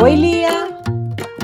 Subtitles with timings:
[0.00, 0.48] Oi, Lia!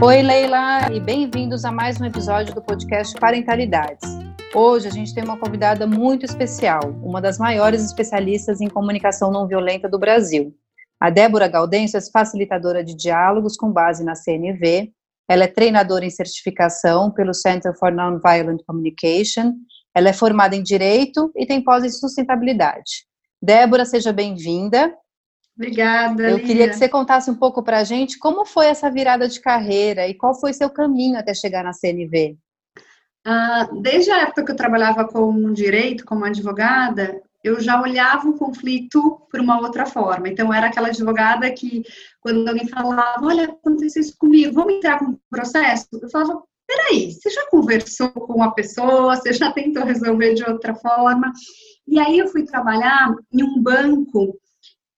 [0.00, 4.09] Oi, Leila, e bem-vindos a mais um episódio do podcast Parentalidades.
[4.54, 9.46] Hoje a gente tem uma convidada muito especial, uma das maiores especialistas em comunicação não
[9.46, 10.54] violenta do Brasil.
[11.05, 14.91] A Débora Gaudêncio é facilitadora de diálogos com base na CNV.
[15.28, 19.52] Ela é treinadora em certificação pelo Center for Nonviolent Communication.
[19.95, 23.05] Ela é formada em Direito e tem pós em Sustentabilidade.
[23.42, 24.95] Débora, seja bem-vinda.
[25.55, 26.23] Obrigada.
[26.23, 29.39] Eu queria que você contasse um pouco para a gente como foi essa virada de
[29.42, 32.39] carreira e qual foi seu caminho até chegar na CNV.
[33.27, 38.39] Ah, desde a época que eu trabalhava com direito, como advogada, eu já olhava o
[38.39, 40.29] conflito por uma outra forma.
[40.29, 41.83] Então, era aquela advogada que,
[42.20, 45.87] quando alguém falava, olha, aconteceu isso comigo, vamos entrar com um processo?
[45.93, 50.75] Eu falava, peraí, você já conversou com uma pessoa, você já tentou resolver de outra
[50.75, 51.31] forma?
[51.86, 54.41] E aí eu fui trabalhar em um banco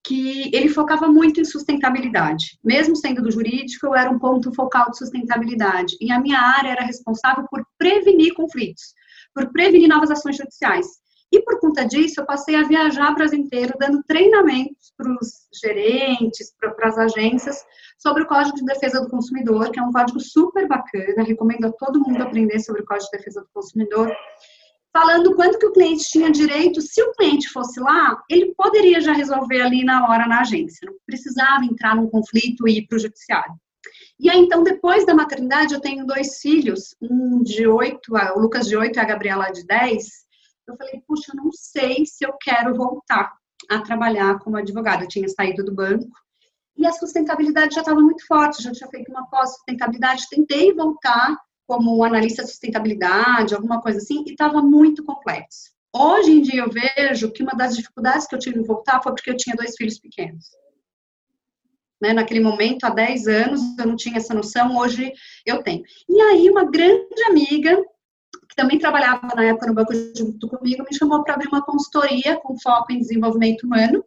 [0.05, 2.57] que ele focava muito em sustentabilidade.
[2.63, 5.97] Mesmo sendo do jurídico, eu era um ponto focal de sustentabilidade.
[5.99, 8.93] E a minha área era responsável por prevenir conflitos,
[9.35, 10.87] por prevenir novas ações judiciais.
[11.31, 15.47] E por conta disso, eu passei a viajar o Brasil inteiro, dando treinamentos para os
[15.61, 17.57] gerentes, para as agências,
[17.97, 21.71] sobre o Código de Defesa do Consumidor, que é um código super bacana, recomendo a
[21.73, 24.15] todo mundo aprender sobre o Código de Defesa do Consumidor
[24.97, 29.13] falando quanto que o cliente tinha direito, se o cliente fosse lá, ele poderia já
[29.13, 32.99] resolver ali na hora na agência, não precisava entrar num conflito e ir para o
[32.99, 33.53] judiciário.
[34.19, 38.67] E aí, então, depois da maternidade, eu tenho dois filhos, um de oito, o Lucas
[38.67, 40.25] de oito e a Gabriela de dez.
[40.67, 43.33] Eu falei, puxa, eu não sei se eu quero voltar
[43.69, 45.03] a trabalhar como advogada.
[45.03, 46.11] Eu tinha saído do banco
[46.77, 52.03] e a sustentabilidade já estava muito forte, já tinha feito uma pós-sustentabilidade, tentei voltar, como
[52.03, 55.71] analista de sustentabilidade, alguma coisa assim, e estava muito complexo.
[55.93, 59.13] Hoje em dia eu vejo que uma das dificuldades que eu tive em voltar foi
[59.13, 60.45] porque eu tinha dois filhos pequenos.
[61.99, 65.11] Né, naquele momento, há 10 anos, eu não tinha essa noção, hoje
[65.43, 65.81] eu tenho.
[66.07, 67.83] E aí, uma grande amiga,
[68.57, 72.59] também trabalhava na época no banco junto comigo, me chamou para abrir uma consultoria com
[72.59, 74.03] foco em desenvolvimento humano.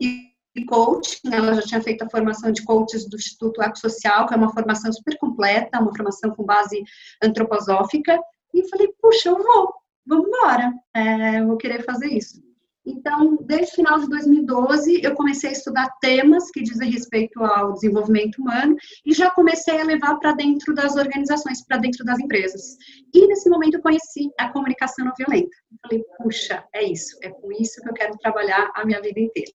[0.00, 0.28] E
[0.66, 4.52] coaching, ela já tinha feito a formação de coaches do Instituto Ecosocial, que é uma
[4.52, 6.82] formação super completa, uma formação com base
[7.22, 8.20] antroposófica,
[8.52, 9.72] e falei, puxa, eu vou,
[10.04, 12.42] vamos embora, é, vou querer fazer isso.
[12.88, 17.74] Então, desde o final de 2012, eu comecei a estudar temas que dizem respeito ao
[17.74, 22.78] desenvolvimento humano e já comecei a levar para dentro das organizações, para dentro das empresas.
[23.14, 25.54] E nesse momento eu conheci a comunicação não violenta.
[25.82, 29.52] Falei, puxa, é isso, é com isso que eu quero trabalhar a minha vida inteira.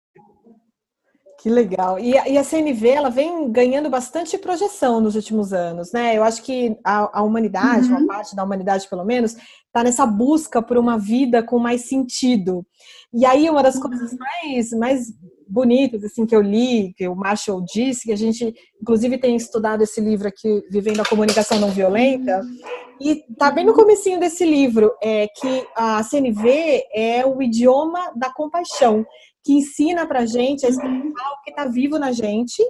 [1.42, 1.98] Que legal.
[1.98, 6.18] E, e, a CNV ela vem ganhando bastante projeção nos últimos anos, né?
[6.18, 7.98] Eu acho que a, a humanidade, uhum.
[7.98, 12.66] uma parte da humanidade pelo menos, está nessa busca por uma vida com mais sentido.
[13.14, 13.84] E aí uma das uhum.
[13.84, 15.14] coisas mais, mais
[15.48, 19.82] bonitas assim que eu li, que o Marshall disse, que a gente inclusive tem estudado
[19.82, 22.42] esse livro aqui, Vivendo a Comunicação Não Violenta,
[23.00, 28.30] e tá bem no comecinho desse livro, é que a CNV é o idioma da
[28.34, 29.06] compaixão
[29.44, 32.64] que ensina para gente a explicar o que está vivo na gente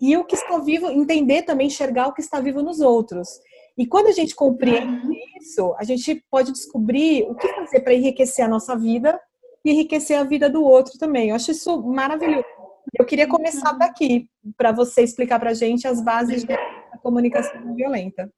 [0.00, 3.28] e o que está vivo, entender também, enxergar o que está vivo nos outros.
[3.78, 5.12] E quando a gente compreende uhum.
[5.40, 9.20] isso, a gente pode descobrir o que fazer para enriquecer a nossa vida
[9.64, 11.30] e enriquecer a vida do outro também.
[11.30, 12.44] Eu acho isso maravilhoso.
[12.98, 13.78] Eu queria começar uhum.
[13.78, 16.56] daqui, para você explicar para a gente as bases da
[17.02, 18.32] comunicação não violenta.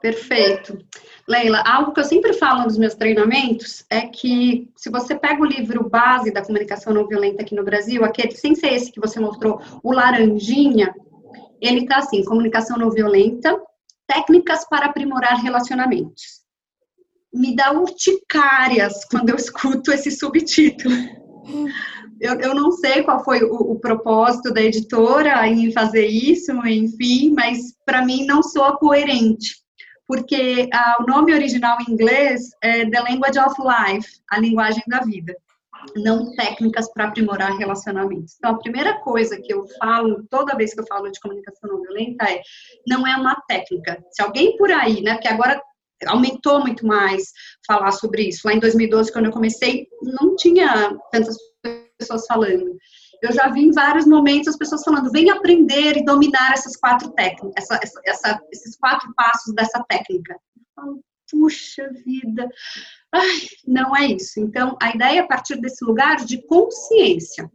[0.00, 0.78] Perfeito.
[1.28, 5.46] Leila, algo que eu sempre falo nos meus treinamentos é que se você pega o
[5.46, 9.20] livro base da comunicação não violenta aqui no Brasil, aquele sem ser esse que você
[9.20, 10.94] mostrou, o laranjinha,
[11.60, 13.60] ele tá assim, comunicação não violenta,
[14.06, 16.40] técnicas para aprimorar relacionamentos.
[17.32, 20.94] Me dá urticárias quando eu escuto esse subtítulo.
[22.20, 27.32] Eu, eu não sei qual foi o, o propósito da editora em fazer isso, enfim,
[27.34, 29.59] mas para mim não soa coerente
[30.10, 35.02] porque ah, o nome original em inglês é The Language of Life, a linguagem da
[35.02, 35.32] vida,
[35.94, 38.34] não técnicas para aprimorar relacionamentos.
[38.36, 41.80] Então, a primeira coisa que eu falo, toda vez que eu falo de comunicação não
[41.80, 42.42] violenta, é
[42.88, 44.04] não é uma técnica.
[44.10, 45.62] Se alguém por aí, né, porque agora
[46.08, 47.30] aumentou muito mais
[47.64, 48.40] falar sobre isso.
[48.44, 51.36] Lá em 2012, quando eu comecei, não tinha tantas
[51.96, 52.76] pessoas falando
[53.22, 57.10] eu já vi em vários momentos as pessoas falando, vem aprender e dominar essas quatro
[57.10, 60.36] técnicas, essa, essa, esses quatro passos dessa técnica.
[61.30, 62.48] Puxa vida,
[63.12, 64.38] Ai, não é isso.
[64.38, 67.50] Então, a ideia é a partir desse lugar de consciência.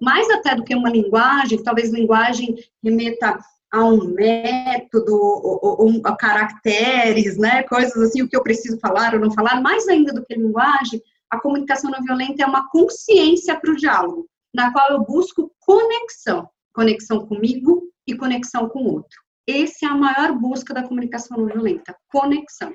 [0.00, 2.54] mais até do que uma linguagem, talvez linguagem
[2.84, 3.38] remeta
[3.72, 9.14] a um método, ou, ou, a caracteres, né, coisas assim, o que eu preciso falar
[9.14, 13.58] ou não falar, mais ainda do que linguagem, a comunicação não violenta é uma consciência
[13.58, 19.20] para o diálogo, na qual eu busco conexão, conexão comigo e conexão com o outro.
[19.46, 22.72] Essa é a maior busca da comunicação não violenta, conexão.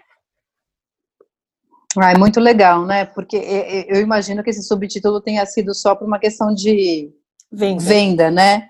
[1.98, 3.04] Ah, é muito legal, né?
[3.04, 3.36] Porque
[3.90, 7.12] eu imagino que esse subtítulo tenha sido só por uma questão de
[7.52, 8.70] venda, venda né?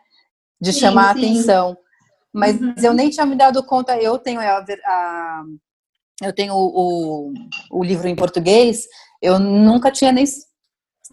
[0.59, 1.07] De sim, chamar sim.
[1.07, 1.77] a atenção.
[2.33, 2.73] Mas uhum.
[2.81, 5.43] eu nem tinha me dado conta, eu tenho a, a
[6.23, 7.33] eu tenho o, o,
[7.71, 8.85] o, livro em português,
[9.21, 10.23] eu nunca tinha nem,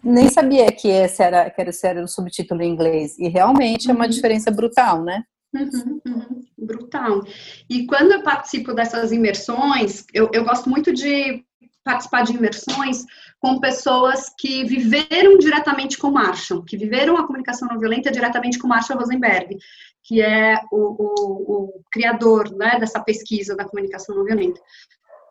[0.03, 3.17] nem sabia que esse era, que esse era o subtítulo em inglês.
[3.17, 4.09] E realmente é uma uhum.
[4.09, 5.23] diferença brutal, né?
[5.53, 7.23] Uhum, uhum, brutal.
[7.69, 11.43] E quando eu participo dessas imersões, eu, eu gosto muito de
[11.83, 13.03] participar de imersões
[13.39, 18.67] com pessoas que viveram diretamente com Marshall, que viveram a comunicação não violenta diretamente com
[18.67, 19.57] Marshall Rosenberg,
[20.03, 24.61] que é o, o, o criador né, dessa pesquisa da comunicação não violenta.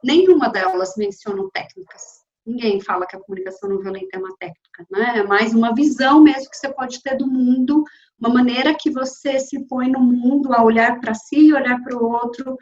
[0.03, 2.28] Nenhuma delas mencionam técnicas.
[2.49, 5.19] Ninguém fala que a comunicação não violenta é uma técnica, né?
[5.19, 7.85] É mais uma visão mesmo que você pode ter do mundo,
[8.19, 11.97] uma maneira que você se põe no mundo a olhar para si e olhar para
[11.97, 12.57] o outro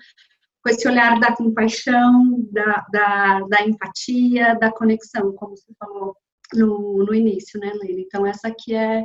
[0.60, 6.16] com esse olhar da compaixão, da, da, da empatia, da conexão, como você falou
[6.52, 8.00] no, no início, né, Leila?
[8.00, 9.04] Então, essa aqui é,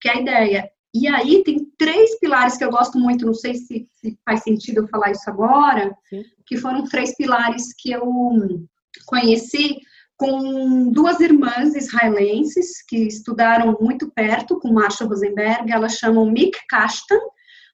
[0.00, 0.70] que é a ideia.
[0.94, 4.78] E aí tem três pilares que eu gosto muito, não sei se, se faz sentido
[4.78, 6.22] eu falar isso agora, Sim.
[6.46, 8.06] que foram três pilares que eu
[9.06, 9.76] conheci
[10.22, 17.18] com duas irmãs israelenses que estudaram muito perto com Marshall Rosenberg, elas chamam Mick Kashtan.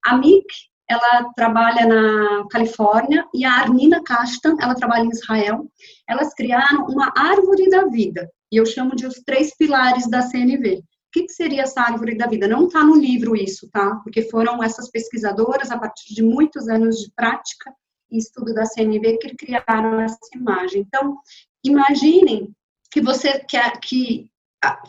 [0.03, 0.47] A Mick
[0.89, 5.71] ela trabalha na Califórnia, e a Arnina Kastan, ela trabalha em Israel.
[6.09, 10.79] Elas criaram uma árvore da vida, e eu chamo de os três pilares da CNV.
[10.79, 12.49] O que, que seria essa árvore da vida?
[12.49, 13.97] Não está no livro isso, tá?
[14.03, 17.71] Porque foram essas pesquisadoras, a partir de muitos anos de prática
[18.11, 20.81] e estudo da CNV, que criaram essa imagem.
[20.87, 21.19] Então,
[21.65, 22.55] imaginem
[22.91, 24.31] que você quer que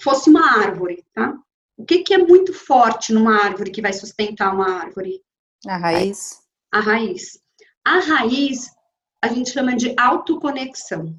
[0.02, 1.38] fosse uma árvore, tá?
[1.78, 5.22] O que, que é muito forte numa árvore que vai sustentar uma árvore?
[5.66, 6.42] A raiz.
[6.72, 7.40] A raiz.
[7.86, 8.70] A raiz
[9.22, 11.16] a gente chama de autoconexão.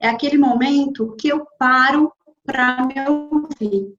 [0.00, 2.12] É aquele momento que eu paro
[2.44, 3.94] para me ouvir,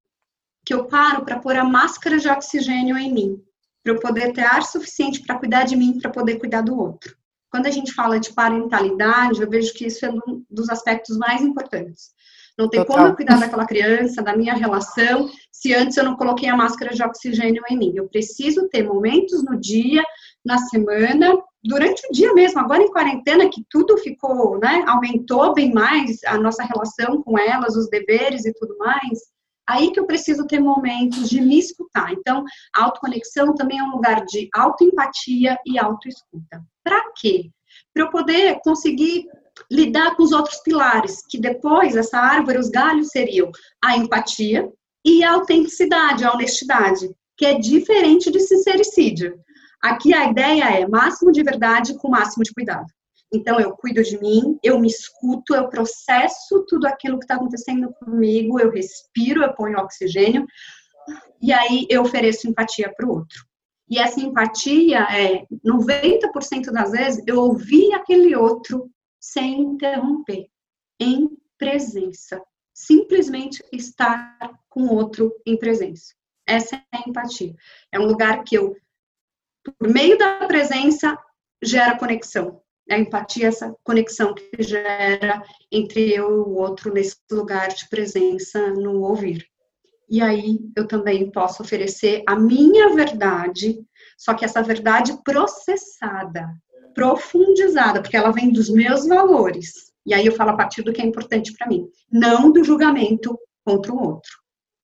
[0.63, 3.43] que eu paro para pôr a máscara de oxigênio em mim,
[3.83, 7.17] para eu poder ter ar suficiente para cuidar de mim, para poder cuidar do outro.
[7.55, 11.41] Quando a gente fala de parentalidade, eu vejo que isso é um dos aspectos mais
[11.41, 12.09] importantes.
[12.57, 12.97] Não tem Total.
[12.97, 16.93] como eu cuidar daquela criança, da minha relação, se antes eu não coloquei a máscara
[16.93, 17.93] de oxigênio em mim.
[17.95, 20.03] Eu preciso ter momentos no dia,
[20.43, 22.59] na semana, durante o dia mesmo.
[22.59, 27.77] Agora em quarentena, que tudo ficou, né, aumentou bem mais a nossa relação com elas,
[27.77, 29.33] os deveres e tudo mais.
[29.67, 32.11] Aí que eu preciso ter momentos de me escutar.
[32.13, 32.43] Então,
[32.75, 36.63] a autoconexão também é um lugar de autoempatia e autoescuta.
[36.83, 37.49] Para quê?
[37.93, 39.25] Para eu poder conseguir
[39.71, 43.51] lidar com os outros pilares, que depois essa árvore, os galhos seriam
[43.83, 44.69] a empatia
[45.03, 49.39] e a autenticidade, a honestidade, que é diferente de sincericídio.
[49.81, 52.87] Aqui a ideia é máximo de verdade com máximo de cuidado.
[53.35, 57.93] Então eu cuido de mim, eu me escuto, eu processo tudo aquilo que está acontecendo
[57.93, 60.45] comigo, eu respiro, eu ponho oxigênio
[61.41, 63.45] e aí eu ofereço empatia para o outro.
[63.87, 70.47] E essa empatia é 90% das vezes eu ouvi aquele outro sem interromper,
[70.99, 72.41] em presença.
[72.73, 74.37] Simplesmente estar
[74.69, 76.13] com o outro em presença.
[76.47, 77.55] Essa é a empatia.
[77.91, 78.75] É um lugar que eu,
[79.63, 81.17] por meio da presença,
[81.63, 82.61] gera conexão.
[82.89, 88.71] A empatia essa conexão que gera entre eu e o outro nesse lugar de presença
[88.71, 89.45] no ouvir.
[90.09, 93.83] E aí eu também posso oferecer a minha verdade,
[94.17, 96.47] só que essa verdade processada,
[96.93, 99.91] profundizada, porque ela vem dos meus valores.
[100.05, 103.37] E aí eu falo a partir do que é importante para mim, não do julgamento
[103.65, 104.31] contra o outro.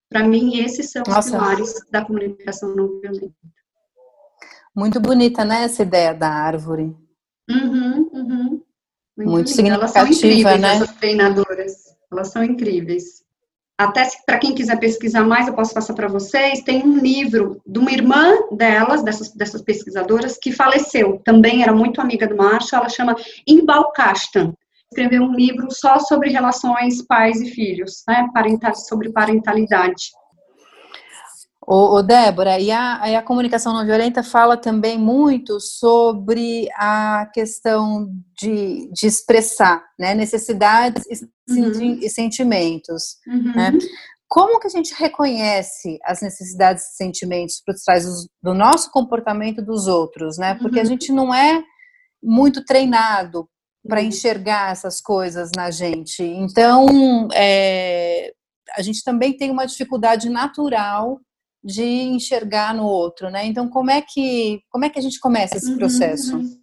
[0.10, 1.20] Para mim, esses são Nossa.
[1.20, 3.34] os pilares da comunicação não violenta.
[4.75, 6.96] Muito bonita, né, essa ideia da árvore.
[7.50, 7.90] Uhum.
[9.25, 10.73] Muito, Muito significativa, Elas são incríveis, né?
[10.75, 11.73] essas treinadoras.
[12.11, 13.21] Elas são incríveis
[13.81, 16.61] até para quem quiser pesquisar mais, eu posso passar para vocês.
[16.61, 21.19] Tem um livro de uma irmã delas, dessas, dessas pesquisadoras, que faleceu.
[21.25, 22.81] Também era muito amiga do Marshall.
[22.81, 23.15] Ela chama
[23.47, 24.53] Imbal Kastan.
[24.91, 28.27] Escreveu um livro só sobre relações pais e filhos, né?
[28.33, 30.11] Parental, sobre parentalidade.
[31.73, 38.11] Ô, ô Débora, e a, a comunicação não violenta fala também muito sobre a questão
[38.37, 41.05] de, de expressar né, necessidades
[41.47, 41.99] e, uhum.
[42.01, 43.15] e sentimentos.
[43.25, 43.53] Uhum.
[43.55, 43.71] Né?
[44.27, 48.05] como que a gente reconhece as necessidades e sentimentos por trás
[48.43, 50.55] do nosso comportamento dos outros, né?
[50.55, 50.81] Porque uhum.
[50.81, 51.61] a gente não é
[52.21, 53.47] muito treinado
[53.87, 54.07] para uhum.
[54.07, 56.21] enxergar essas coisas na gente.
[56.21, 58.31] Então, é,
[58.75, 61.19] a gente também tem uma dificuldade natural
[61.63, 63.45] de enxergar no outro, né?
[63.45, 66.37] Então, como é que como é que a gente começa esse uhum, processo?
[66.37, 66.57] Uhum.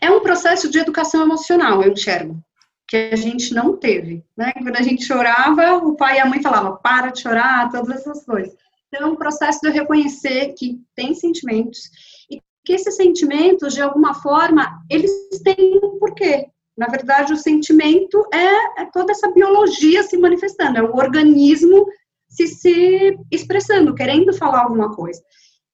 [0.00, 2.38] É um processo de educação emocional, eu enxergo,
[2.86, 4.52] que a gente não teve, né?
[4.52, 8.24] Quando a gente chorava, o pai e a mãe falavam: "Para de chorar", todas essas
[8.24, 8.54] coisas.
[8.88, 11.90] Então, é um processo de eu reconhecer que tem sentimentos
[12.30, 15.10] e que esses sentimentos, de alguma forma, eles
[15.42, 16.46] têm um porquê.
[16.76, 21.86] Na verdade, o sentimento é, é toda essa biologia se manifestando, é o organismo
[22.34, 25.22] se, se expressando, querendo falar alguma coisa.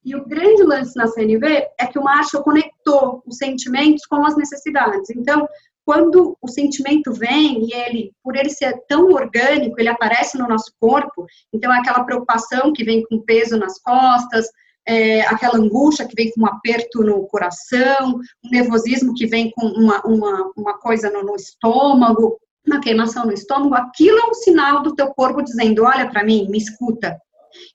[0.05, 4.37] E o grande lance na CNV é que o Marshall conectou os sentimentos com as
[4.37, 5.11] necessidades.
[5.11, 5.47] Então,
[5.85, 10.73] quando o sentimento vem e ele, por ele ser tão orgânico, ele aparece no nosso
[10.79, 14.47] corpo, então é aquela preocupação que vem com peso nas costas,
[14.87, 19.67] é, aquela angústia que vem com um aperto no coração, um nervosismo que vem com
[19.67, 24.83] uma, uma, uma coisa no, no estômago, uma queimação no estômago, aquilo é um sinal
[24.83, 27.19] do teu corpo dizendo, olha para mim, me escuta.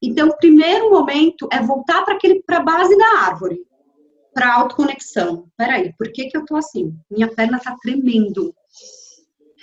[0.01, 3.59] Então, o primeiro momento é voltar para aquele para a base da árvore,
[4.33, 5.47] para a autoconexão.
[5.57, 6.95] Peraí, por que que eu tô assim?
[7.09, 8.53] Minha perna tá tremendo.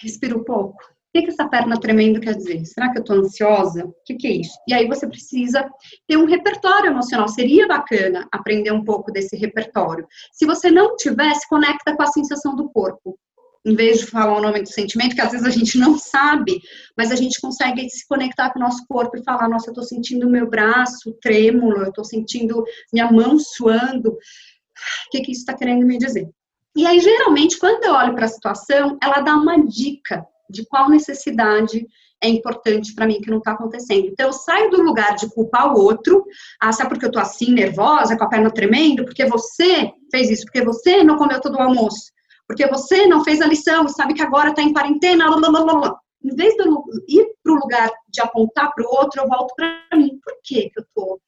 [0.02, 0.82] Respira um pouco.
[0.82, 2.64] O que, que essa perna tremendo quer dizer?
[2.64, 3.84] Será que eu tô ansiosa?
[3.84, 4.54] O que, que é isso?
[4.66, 5.70] E aí você precisa
[6.08, 7.28] ter um repertório emocional.
[7.28, 10.06] Seria bacana aprender um pouco desse repertório.
[10.32, 13.18] Se você não tiver, se conecta com a sensação do corpo
[13.64, 16.60] em vez de falar o nome do sentimento, que às vezes a gente não sabe,
[16.96, 19.84] mas a gente consegue se conectar com o nosso corpo e falar: nossa, eu estou
[19.84, 24.10] sentindo meu braço trêmulo, eu estou sentindo minha mão suando.
[24.10, 26.28] O que, que isso está querendo me dizer?
[26.74, 30.88] E aí, geralmente, quando eu olho para a situação, ela dá uma dica de qual
[30.88, 31.86] necessidade
[32.20, 34.06] é importante para mim que não está acontecendo.
[34.06, 36.24] Então, eu saio do lugar de culpar o outro,
[36.60, 39.04] ah, sabe porque eu tô assim, nervosa, com a perna tremendo?
[39.04, 42.12] Porque você fez isso, porque você não comeu todo o almoço
[42.52, 45.74] porque você não fez a lição, sabe que agora está em quarentena, blá, blá, blá,
[45.74, 46.00] blá.
[46.22, 49.54] Em vez de eu ir para o lugar de apontar para o outro, eu volto
[49.56, 50.20] para mim.
[50.22, 51.20] Por que, que eu estou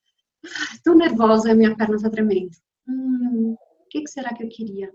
[0.85, 2.51] tão nervosa e minha perna está tremendo?
[2.87, 4.93] Hum, o que, que será que eu queria?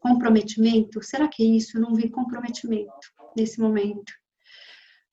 [0.00, 1.02] Comprometimento?
[1.02, 1.76] Será que é isso?
[1.76, 4.10] Eu não vi comprometimento nesse momento.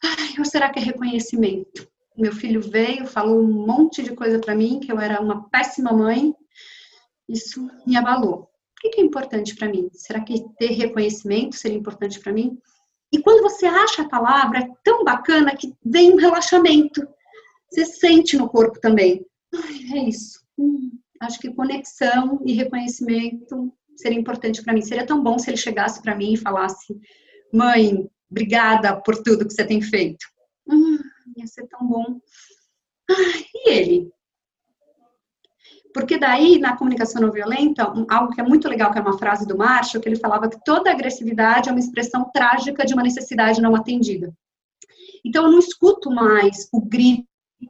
[0.01, 1.85] Ai, ou será que é reconhecimento?
[2.17, 5.91] Meu filho veio, falou um monte de coisa para mim, que eu era uma péssima
[5.91, 6.33] mãe.
[7.27, 9.89] Isso me abalou que, que é importante para mim?
[9.93, 12.57] Será que ter reconhecimento seria importante para mim?
[13.11, 17.07] E quando você acha a palavra, é tão bacana que vem um relaxamento.
[17.69, 19.25] Você sente no corpo também.
[19.53, 20.39] Ai, é isso.
[20.57, 20.91] Hum,
[21.21, 24.81] acho que conexão e reconhecimento seria importante para mim.
[24.81, 26.99] Seria tão bom se ele chegasse para mim e falasse:
[27.53, 30.25] Mãe, obrigada por tudo que você tem feito.
[30.67, 30.97] Hum,
[31.37, 32.19] ia ser tão bom.
[33.09, 34.14] Ai, e ele?
[35.95, 39.47] Porque daí, na comunicação não violenta, algo que é muito legal, que é uma frase
[39.47, 43.61] do Marshall, que ele falava que toda agressividade é uma expressão trágica de uma necessidade
[43.61, 44.33] não atendida.
[45.23, 47.25] Então, eu não escuto mais o grito,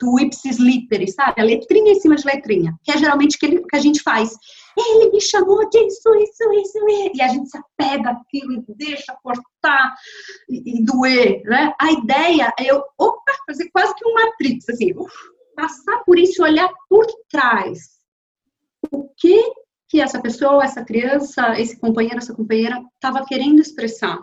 [0.05, 1.39] o ipsis litteris, sabe?
[1.39, 4.31] A letrinha em cima de letrinha, que é geralmente o que, a gente faz.
[4.75, 7.13] Ele me chamou disso, isso, isso, isso.
[7.13, 9.93] E a gente se apega aquilo e deixa cortar
[10.49, 11.75] e, e doer, né?
[11.79, 15.13] A ideia é eu, opa, fazer quase que um matrix, assim, uf,
[15.55, 17.94] passar por isso olhar por trás
[18.91, 19.41] o que
[19.87, 24.17] que essa pessoa, essa criança, esse companheiro, essa companheira estava querendo expressar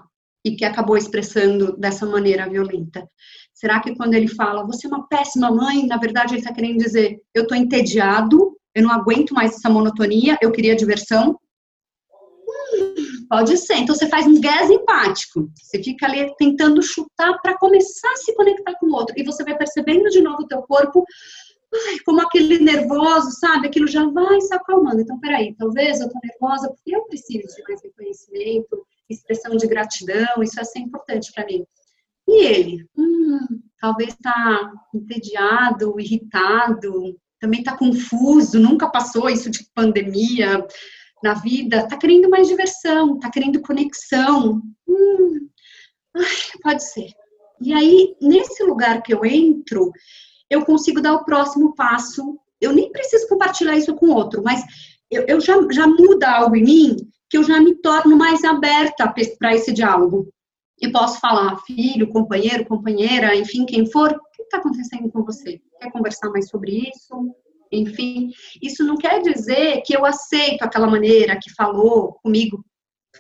[0.45, 3.09] e que acabou expressando dessa maneira violenta.
[3.55, 6.79] Será que quando ele fala, você é uma péssima mãe, na verdade ele está querendo
[6.79, 11.39] dizer, eu estou entediado, eu não aguento mais essa monotonia, eu queria diversão?
[12.75, 13.75] Hum, pode ser.
[13.75, 15.49] Então você faz um gás empático.
[15.55, 19.15] Você fica ali tentando chutar para começar a se conectar com o outro.
[19.17, 21.05] E você vai percebendo de novo o teu corpo
[21.75, 23.67] ai, como aquele nervoso, sabe?
[23.67, 25.01] Aquilo já vai se acalmando.
[25.01, 30.43] Então, peraí, talvez eu tô nervosa porque eu preciso de mais reconhecimento, expressão de gratidão,
[30.43, 31.65] isso é ser importante para mim.
[32.29, 32.87] E ele?
[32.97, 40.65] Hum, talvez tá entediado, irritado, também tá confuso, nunca passou isso de pandemia
[41.23, 44.63] na vida, tá querendo mais diversão, tá querendo conexão.
[44.89, 45.49] Hum,
[46.17, 47.09] ai, pode ser.
[47.61, 49.93] E aí, nesse lugar que eu entro,
[50.53, 52.39] eu consigo dar o próximo passo.
[52.61, 54.63] Eu nem preciso compartilhar isso com outro, mas
[55.11, 56.97] eu, eu já, já muda algo em mim
[57.29, 60.29] que eu já me torno mais aberta para esse diálogo.
[60.81, 65.61] E posso falar, filho, companheiro, companheira, enfim, quem for, o que está acontecendo com você?
[65.81, 67.35] Quer conversar mais sobre isso?
[67.71, 68.31] Enfim,
[68.61, 72.63] isso não quer dizer que eu aceito aquela maneira que falou comigo,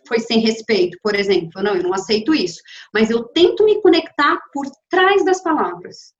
[0.06, 1.62] foi sem respeito, por exemplo.
[1.62, 2.60] Não, eu não aceito isso.
[2.92, 6.12] Mas eu tento me conectar por trás das palavras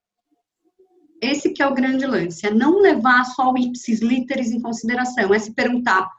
[1.23, 5.33] esse que é o grande lance, é não levar só o ipsis literis em consideração,
[5.33, 6.11] é se perguntar,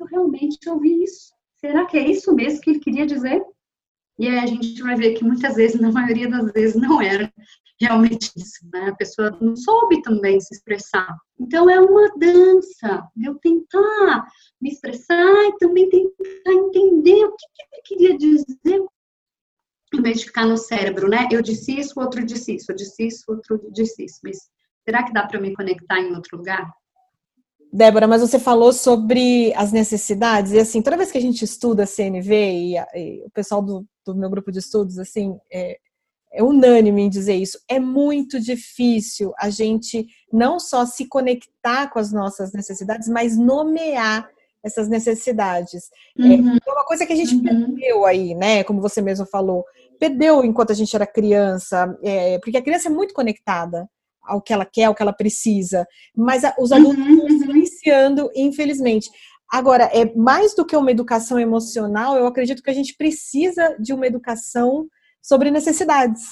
[0.00, 1.32] eu realmente ouvi isso?
[1.56, 3.42] Será que é isso mesmo que ele queria dizer?
[4.18, 7.32] E aí a gente vai ver que muitas vezes, na maioria das vezes, não era
[7.80, 8.88] realmente isso, né?
[8.88, 11.16] A pessoa não soube também se expressar.
[11.38, 14.26] Então é uma dança, eu tentar
[14.60, 18.84] me expressar e também tentar entender o que, que ele queria dizer,
[19.94, 21.28] em vez de ficar no cérebro, né?
[21.30, 24.20] Eu disse isso, outro disse isso, eu disse isso, outro disse isso.
[24.22, 24.38] Mas
[24.84, 26.70] será que dá para me conectar em outro lugar?
[27.72, 31.84] Débora, mas você falou sobre as necessidades, e assim, toda vez que a gente estuda
[31.84, 35.78] CNV, e, e o pessoal do, do, meu grupo de estudos, assim, é,
[36.32, 41.98] é unânime em dizer isso, é muito difícil a gente não só se conectar com
[41.98, 44.26] as nossas necessidades, mas nomear
[44.64, 45.84] essas necessidades.
[46.18, 46.56] É, uhum.
[46.66, 47.42] É uma coisa que a gente uhum.
[47.42, 48.64] perdeu aí, né?
[48.64, 49.64] Como você mesmo falou,
[49.98, 53.88] perdeu enquanto a gente era criança, é, porque a criança é muito conectada
[54.22, 57.12] ao que ela quer, ao que ela precisa, mas a, os adultos uhum.
[57.14, 59.08] estão influenciando, infelizmente.
[59.50, 63.94] Agora, é mais do que uma educação emocional, eu acredito que a gente precisa de
[63.94, 64.86] uma educação
[65.22, 66.22] sobre necessidades.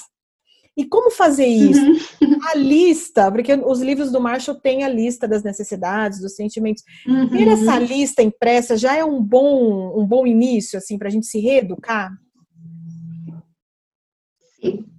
[0.77, 1.83] E como fazer isso?
[1.83, 2.37] Uhum.
[2.51, 6.83] A lista, porque os livros do Marshall têm a lista das necessidades, dos sentimentos.
[7.07, 7.29] Uhum.
[7.29, 11.25] Ter essa lista impressa já é um bom, um bom início, assim, para a gente
[11.25, 12.11] se reeducar?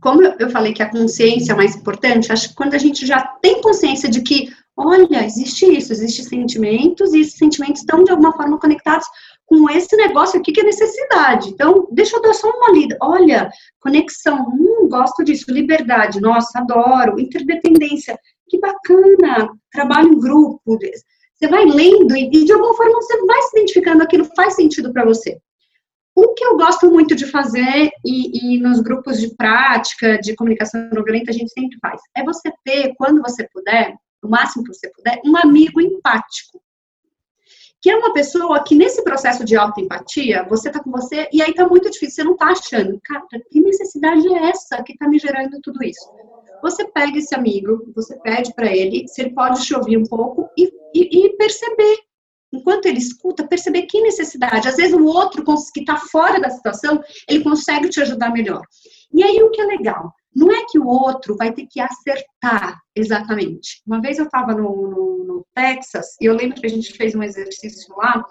[0.01, 3.21] Como eu falei que a consciência é mais importante, acho que quando a gente já
[3.41, 8.33] tem consciência de que, olha, existe isso, existem sentimentos, e esses sentimentos estão de alguma
[8.33, 9.07] forma conectados
[9.49, 11.49] com esse negócio aqui que é necessidade.
[11.49, 12.99] Então, deixa eu dar só uma lida.
[13.01, 13.51] Olha,
[13.81, 15.51] conexão, hum, gosto disso.
[15.51, 17.19] Liberdade, nossa, adoro.
[17.19, 19.49] Interdependência, que bacana.
[19.73, 20.79] Trabalho em grupo.
[21.35, 25.07] Você vai lendo e, de alguma forma você vai se identificando aquilo faz sentido para
[25.07, 25.39] você.
[26.15, 30.91] O que eu gosto muito de fazer, e, e, nos grupos de prática de comunicação
[30.93, 34.75] não violenta, a gente sempre faz, é você ter, quando você puder, o máximo que
[34.75, 36.61] você puder, um amigo empático
[37.81, 41.55] que é uma pessoa que nesse processo de autoempatia, você tá com você e aí
[41.55, 45.19] tá muito difícil, você não tá achando, cara, que necessidade é essa que tá me
[45.19, 46.09] gerando tudo isso?
[46.61, 50.49] Você pega esse amigo, você pede para ele se ele pode te ouvir um pouco
[50.59, 51.99] e, e, e, perceber,
[52.53, 54.67] enquanto ele escuta, perceber que necessidade.
[54.67, 58.63] Às vezes o outro que está fora da situação, ele consegue te ajudar melhor.
[59.13, 60.13] E aí o que é legal?
[60.35, 63.83] Não é que o outro vai ter que acertar exatamente.
[63.87, 65.18] Uma vez eu estava no,
[65.55, 68.25] Texas e eu lembro que a gente fez um exercício lá.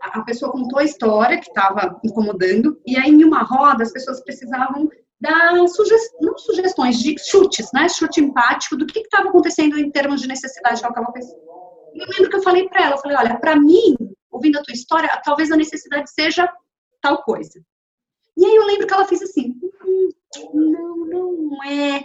[0.00, 4.22] A, pessoa contou a história que estava incomodando e aí em uma roda as pessoas
[4.22, 4.88] precisavam
[5.20, 6.10] dar sugest...
[6.20, 7.88] não sugestões, de chutes, né?
[7.88, 11.38] Chute empático do que estava acontecendo em termos de necessidade daquela pessoa.
[11.94, 13.96] E eu lembro que eu falei para ela, eu falei, olha, para mim,
[14.30, 16.50] ouvindo a tua história, talvez a necessidade seja
[17.02, 17.60] tal coisa.
[18.36, 20.08] E aí eu lembro que ela fez assim, hum,
[20.54, 22.04] não, não é.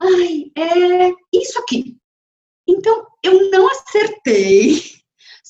[0.00, 1.98] Ai, é isso aqui.
[2.66, 4.80] Então, eu não acertei.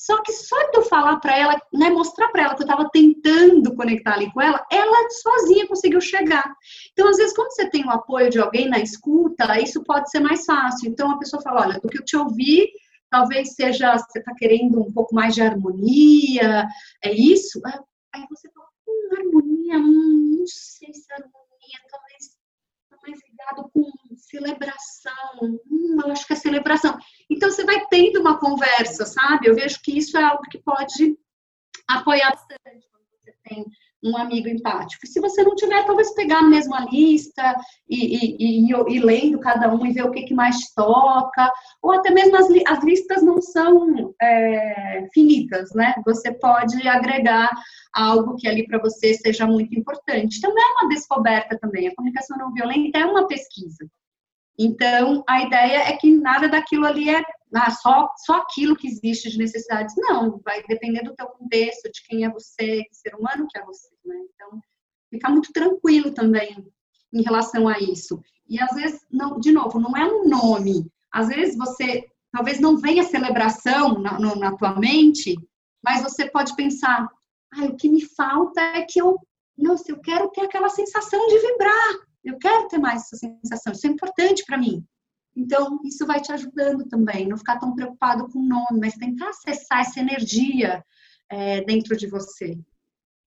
[0.05, 2.87] Só que só de eu falar para ela, né, mostrar para ela que eu estava
[2.91, 6.45] tentando conectar ali com ela, ela sozinha conseguiu chegar.
[6.91, 10.19] Então, às vezes, quando você tem o apoio de alguém na escuta, isso pode ser
[10.19, 10.89] mais fácil.
[10.89, 12.69] Então, a pessoa fala: olha, do que eu te ouvi,
[13.09, 16.67] talvez seja, você está querendo um pouco mais de harmonia,
[17.03, 17.59] é isso?
[18.13, 22.04] Aí você fala: hum, harmonia, hum, não sei se é harmonia talvez
[23.05, 25.59] mais ligado com celebração.
[25.69, 26.97] Hum, eu acho que é celebração.
[27.29, 29.47] Então você vai tendo uma conversa, sabe?
[29.47, 31.17] Eu vejo que isso é algo que pode
[31.87, 33.65] apoiar bastante quando você tem
[34.05, 35.03] um amigo empático.
[35.03, 37.55] E se você não tiver, talvez pegar a mesma lista
[37.89, 41.91] e, e, e, e lendo cada um e ver o que, que mais toca, ou
[41.91, 45.95] até mesmo as, as listas não são é, finitas, né?
[46.05, 47.49] Você pode agregar
[47.93, 50.37] algo que ali para você seja muito importante.
[50.37, 51.87] Então, é uma descoberta também.
[51.87, 53.87] A comunicação não violenta é uma pesquisa.
[54.57, 57.21] Então, a ideia é que nada daquilo ali é
[57.55, 59.95] ah, só, só aquilo que existe de necessidades.
[59.97, 63.63] Não, vai depender do teu contexto, de quem é você, que ser humano que é
[63.63, 63.87] você.
[64.03, 64.15] Né?
[64.33, 64.59] Então,
[65.09, 66.67] ficar muito tranquilo também
[67.13, 68.21] em relação a isso.
[68.47, 70.91] E às vezes, não, de novo, não é um nome.
[71.11, 75.35] Às vezes você, talvez não venha celebração na, no, na tua mente,
[75.81, 77.07] mas você pode pensar,
[77.53, 79.17] ah, o que me falta é que eu,
[79.57, 82.05] nossa, eu quero ter aquela sensação de vibrar.
[82.23, 83.71] Eu quero ter mais essa sensação.
[83.71, 84.83] Isso é importante para mim.
[85.35, 89.29] Então, isso vai te ajudando também, não ficar tão preocupado com o nome, mas tentar
[89.29, 90.83] acessar essa energia
[91.29, 92.57] é, dentro de você.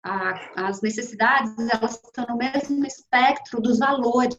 [0.03, 4.37] A, as necessidades, elas estão no mesmo espectro dos valores.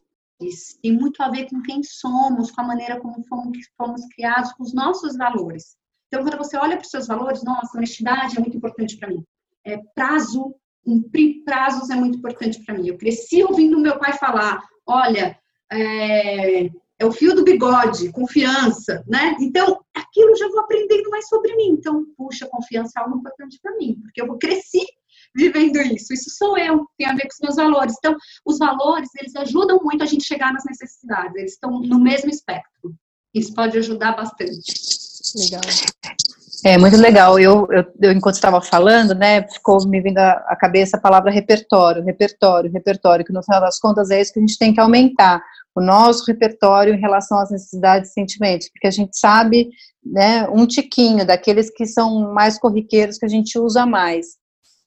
[0.83, 4.63] Tem muito a ver com quem somos, com a maneira como fomos, fomos criados, com
[4.63, 5.77] os nossos valores.
[6.09, 9.25] Então, quando você olha para os seus valores, nossa, honestidade é muito importante para mim.
[9.65, 12.89] É, prazo, cumprir prazos é muito importante para mim.
[12.89, 15.37] Eu cresci ouvindo meu pai falar, olha,
[15.73, 19.37] é, é o fio do bigode, confiança, né?
[19.41, 21.71] Então, aquilo eu já vou aprendendo mais sobre mim.
[21.71, 24.85] Então, puxa, confiança é algo importante para mim, porque eu cresci
[25.35, 26.15] vivendo isso.
[26.15, 27.95] Isso sou eu, tem a ver com os meus valores.
[27.99, 31.37] Então, os valores, eles ajudam muito a gente chegar nas necessidades.
[31.37, 32.95] Eles estão no mesmo espectro.
[33.35, 34.73] Isso pode ajudar bastante.
[35.37, 35.61] Legal.
[36.65, 37.39] É muito legal.
[37.39, 42.03] Eu, eu, eu enquanto estava falando, né, ficou me vindo à cabeça a palavra repertório,
[42.03, 45.43] repertório, repertório, que no final das contas é isso que a gente tem que aumentar,
[45.75, 49.69] o nosso repertório em relação às necessidades e sentimentos, porque a gente sabe,
[50.05, 54.27] né, um tiquinho daqueles que são mais corriqueiros que a gente usa mais.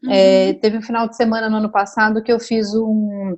[0.03, 0.11] Uhum.
[0.11, 3.37] É, teve um final de semana no ano passado que eu fiz um,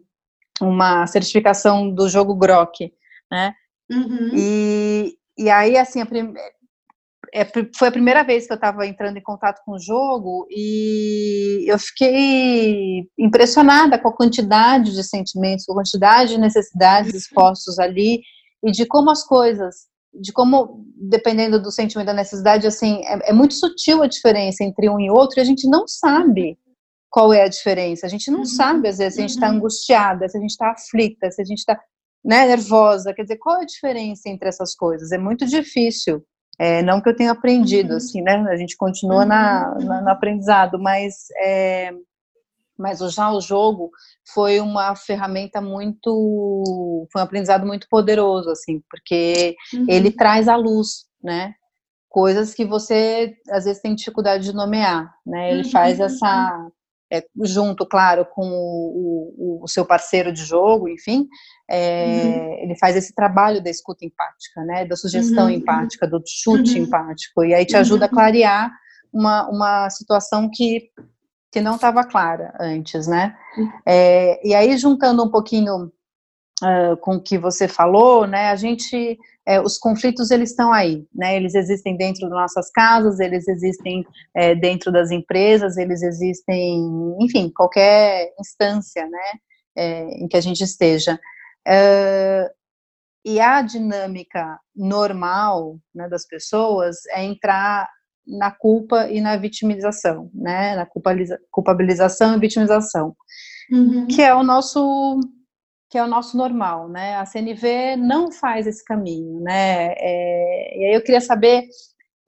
[0.62, 2.94] uma certificação do jogo Grok,
[3.30, 3.54] né?
[3.91, 4.30] Uhum.
[4.34, 6.34] E, e aí, assim, a prim...
[7.34, 11.65] é, foi a primeira vez que eu estava entrando em contato com o jogo e
[11.65, 18.22] eu fiquei impressionada com a quantidade de sentimentos, com a quantidade de necessidades expostos ali
[18.63, 23.34] e de como as coisas, de como, dependendo do sentimento da necessidade, assim, é, é
[23.34, 26.58] muito sutil a diferença entre um e outro e a gente não sabe
[27.10, 28.06] qual é a diferença.
[28.06, 28.46] A gente não uhum.
[28.46, 29.56] sabe, às vezes, se a gente está uhum.
[29.56, 31.80] angustiada, se a gente está aflita, se a gente está
[32.24, 33.13] né, nervosa.
[33.13, 35.12] Quer dizer, qual é a diferença entre essas coisas?
[35.12, 36.24] É muito difícil.
[36.62, 37.97] É, não que eu tenha aprendido, uhum.
[37.97, 38.36] assim, né?
[38.47, 39.28] A gente continua uhum.
[39.28, 41.91] na, na, no aprendizado, mas, é,
[42.78, 43.89] mas já o jogo
[44.32, 49.88] foi uma ferramenta muito, foi um aprendizado muito poderoso, assim, porque uhum.
[49.89, 51.56] ele traz à luz, né?
[52.08, 55.54] Coisas que você às vezes tem dificuldade de nomear, né?
[55.54, 56.06] Ele faz uhum.
[56.06, 56.71] essa
[57.12, 61.28] é, junto, claro, com o, o, o, seu parceiro de jogo, enfim,
[61.69, 62.54] é, uhum.
[62.63, 65.52] ele faz esse trabalho da escuta empática, né, da sugestão uhum.
[65.52, 66.86] empática, do chute uhum.
[66.86, 68.13] empático, e aí te ajuda a uhum.
[68.13, 68.71] clarear
[69.12, 70.89] uma, uma situação que,
[71.52, 73.36] que não estava clara antes, né,
[73.86, 75.91] é, e aí juntando um pouquinho
[76.63, 81.06] uh, com o que você falou, né, a gente é, os conflitos eles estão aí,
[81.13, 81.36] né?
[81.36, 86.88] Eles existem dentro das nossas casas, eles existem é, dentro das empresas, eles existem,
[87.19, 89.32] enfim, qualquer instância, né?
[89.76, 91.19] É, em que a gente esteja.
[91.67, 92.52] É,
[93.26, 97.88] e a dinâmica normal né, das pessoas é entrar
[98.28, 100.76] na culpa e na vitimização, né?
[100.76, 100.88] Na
[101.50, 103.15] culpabilização e vitimização,
[103.71, 104.06] uhum.
[104.06, 105.19] que é o nosso
[105.92, 107.18] que é o nosso normal, né?
[107.18, 109.94] A CNV não faz esse caminho, né?
[109.98, 111.66] É, e aí eu queria saber,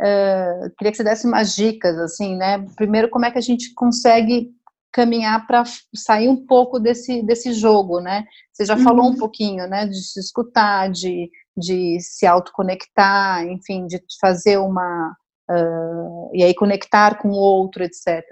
[0.02, 2.66] uh, queria que você desse umas dicas, assim, né?
[2.76, 4.52] Primeiro, como é que a gente consegue
[4.92, 5.64] caminhar para
[5.96, 8.26] sair um pouco desse, desse jogo, né?
[8.52, 8.84] Você já uhum.
[8.84, 9.18] falou um uhum.
[9.18, 9.88] pouquinho, né?
[9.88, 15.16] De se escutar, de, de se autoconectar, enfim, de fazer uma...
[15.50, 18.24] Uh, e aí conectar com o outro, etc.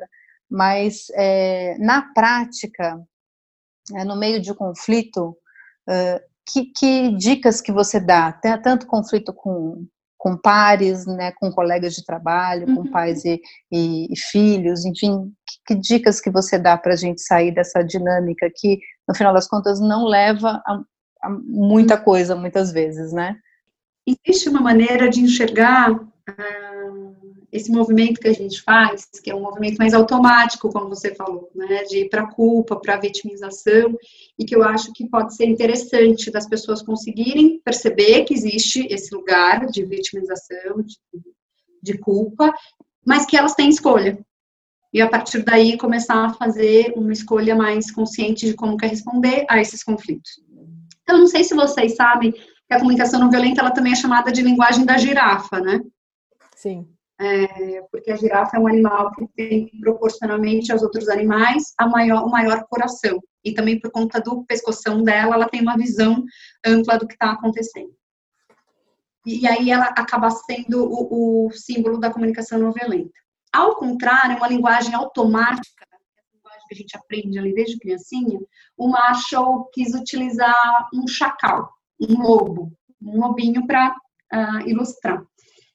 [0.50, 3.02] Mas, é, na prática,
[3.96, 5.36] é, no meio de um conflito,
[5.90, 8.32] uh, que, que, dicas que você dá?
[8.32, 9.86] Tem tanto conflito com,
[10.18, 12.76] com pares, né, com colegas de trabalho, uhum.
[12.76, 13.42] com pais e,
[13.72, 17.84] e, e, filhos, enfim, que, que, dicas que você dá para a gente sair dessa
[17.84, 20.82] dinâmica que, no final das contas, não leva a,
[21.24, 22.04] a muita uhum.
[22.04, 23.38] coisa, muitas vezes, né?
[24.06, 29.42] Existe uma maneira de enxergar uh, esse movimento que a gente faz, que é um
[29.42, 33.98] movimento mais automático, como você falou, né, de ir para a culpa, para a vitimização,
[34.40, 39.14] e que eu acho que pode ser interessante das pessoas conseguirem perceber que existe esse
[39.14, 40.98] lugar de vitimização, de,
[41.84, 42.54] de culpa,
[43.06, 44.18] mas que elas têm escolha.
[44.94, 49.46] E a partir daí começar a fazer uma escolha mais consciente de como quer responder
[49.50, 50.32] a esses conflitos.
[51.04, 54.32] Então, não sei se vocês sabem que a comunicação não violenta ela também é chamada
[54.32, 55.82] de linguagem da girafa, né?
[56.56, 56.88] Sim
[57.22, 62.26] é, porque a girafa é um animal que tem proporcionalmente aos outros animais a maior,
[62.26, 63.22] o maior coração.
[63.44, 66.24] E também por conta do pescoção dela, ela tem uma visão
[66.66, 67.94] ampla do que está acontecendo.
[69.24, 73.12] E aí ela acaba sendo o, o, símbolo da comunicação não violenta.
[73.54, 78.40] Ao contrário, uma linguagem automática, a linguagem que a gente aprende ali desde criancinha,
[78.76, 83.96] o macho quis utilizar um chacal, um lobo, um lobinho para uh,
[84.32, 85.24] ah, ilustrar.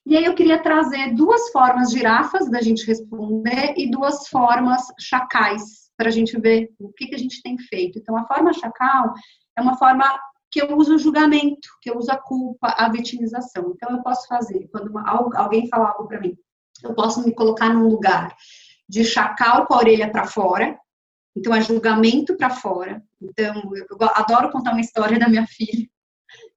[0.09, 5.91] E aí eu queria trazer duas formas girafas da gente responder e duas formas chacais
[5.97, 7.99] para a gente ver o que, que a gente tem feito.
[7.99, 9.13] Então, a forma chacal
[9.57, 10.05] é uma forma
[10.49, 13.73] que eu uso o julgamento, que eu uso a culpa, a vitimização.
[13.75, 15.03] Então, eu posso fazer, quando uma,
[15.35, 16.37] alguém fala algo para mim,
[16.85, 18.33] eu posso me colocar num lugar
[18.87, 20.79] de chacal com a orelha para fora,
[21.35, 23.03] então é julgamento para fora.
[23.21, 25.85] Então, eu adoro contar uma história da minha filha,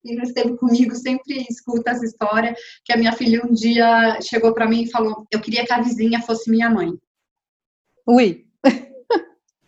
[0.00, 4.68] filho esteve comigo, sempre escuta essa história, que a minha filha um dia chegou para
[4.68, 6.92] mim e falou, eu queria que a vizinha fosse minha mãe.
[8.06, 8.46] Ui.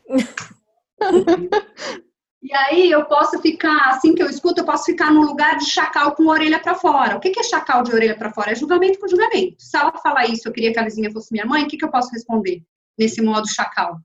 [2.43, 5.65] E aí eu posso ficar, assim que eu escuto, eu posso ficar no lugar de
[5.65, 7.17] chacal com orelha para fora.
[7.17, 8.51] O que é chacal de orelha para fora?
[8.51, 9.63] É julgamento com julgamento.
[9.63, 11.85] Se ela falar isso, eu queria que a vizinha fosse minha mãe, o que, que
[11.85, 12.61] eu posso responder
[12.99, 14.01] nesse modo chacal?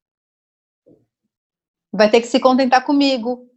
[1.91, 3.49] Vai ter que se contentar comigo.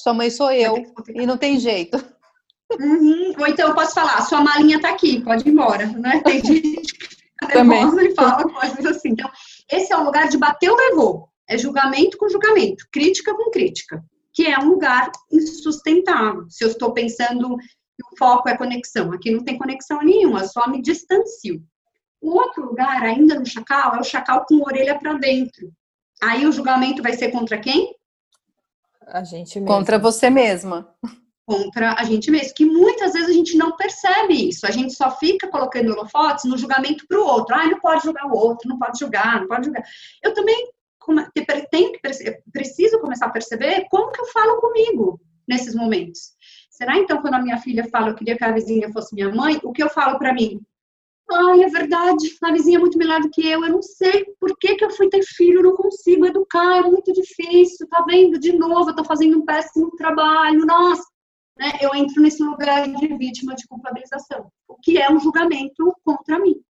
[0.00, 0.82] Sua mãe sou eu.
[1.14, 1.96] E não tem jeito.
[2.78, 3.34] Uhum.
[3.38, 5.86] Ou então eu posso falar, sua malinha tá aqui, pode ir embora.
[5.86, 6.20] Né?
[6.24, 9.10] Tem gente que fica nervosa e fala coisas assim.
[9.10, 9.30] Então,
[9.70, 11.28] esse é o lugar de bater o levou.
[11.48, 14.02] É julgamento com julgamento, crítica com crítica
[14.34, 16.46] que é um lugar insustentável.
[16.50, 20.68] Se eu estou pensando que o foco é conexão, aqui não tem conexão nenhuma, só
[20.68, 21.62] me distancio.
[22.20, 25.72] O outro lugar, ainda no chacal, é o chacal com a orelha para dentro.
[26.20, 27.94] Aí o julgamento vai ser contra quem?
[29.06, 29.76] A gente mesma.
[29.76, 30.92] Contra você mesma.
[31.46, 32.54] Contra a gente mesmo.
[32.54, 34.66] Que muitas vezes a gente não percebe isso.
[34.66, 37.54] A gente só fica colocando holofotes no julgamento para o outro.
[37.54, 39.84] Ah, não pode julgar o outro, não pode julgar, não pode julgar.
[40.22, 40.70] Eu também
[41.70, 42.00] tenho que
[42.50, 46.32] preciso começar a perceber como que eu falo comigo nesses momentos.
[46.70, 49.60] Será então quando a minha filha fala eu queria que a vizinha fosse minha mãe,
[49.62, 50.60] o que eu falo para mim?
[51.30, 54.56] Ai, é verdade, a vizinha é muito melhor do que eu, eu não sei por
[54.58, 58.38] que, que eu fui ter filho, não consigo educar, é muito difícil, tá vendo?
[58.38, 61.04] De novo, eu tô fazendo um péssimo trabalho, nossa.
[61.56, 61.72] Né?
[61.80, 66.60] Eu entro nesse lugar de vítima de culpabilização, o que é um julgamento contra mim.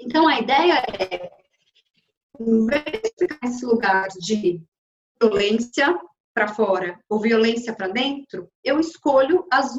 [0.00, 1.30] Então, a ideia é
[2.40, 4.60] em vez de ficar nesse lugar de
[5.20, 5.96] violência
[6.34, 9.72] para fora ou violência para dentro, eu escolho as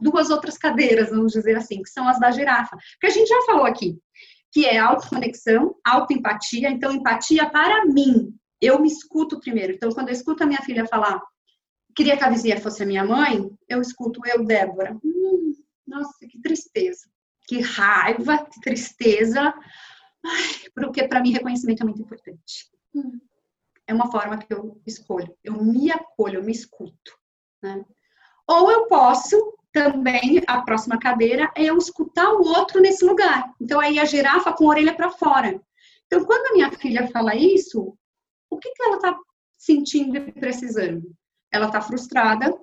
[0.00, 2.76] duas outras cadeiras, vamos dizer assim, que são as da girafa.
[3.00, 3.96] Que a gente já falou aqui,
[4.52, 6.68] que é autoconexão, autoempatia.
[6.68, 8.34] Então, empatia para mim.
[8.60, 9.72] Eu me escuto primeiro.
[9.72, 11.22] Então, quando eu escuto a minha filha falar,
[11.94, 14.98] queria que a vizinha fosse a minha mãe, eu escuto eu, Débora.
[15.04, 15.52] Hum,
[15.86, 17.08] nossa, que tristeza.
[17.46, 19.54] Que raiva, que tristeza
[20.74, 22.70] porque para mim reconhecimento é muito importante.
[22.94, 23.18] Hum.
[23.86, 25.36] É uma forma que eu escolho.
[25.42, 27.18] Eu me acolho, eu me escuto.
[27.62, 27.84] Né?
[28.46, 33.52] Ou eu posso também, a próxima cadeira, é eu escutar o outro nesse lugar.
[33.60, 35.60] Então, aí a girafa com a orelha para fora.
[36.06, 37.96] Então, quando a minha filha fala isso,
[38.48, 39.16] o que, que ela está
[39.56, 41.12] sentindo e precisando?
[41.52, 42.56] Ela está frustrada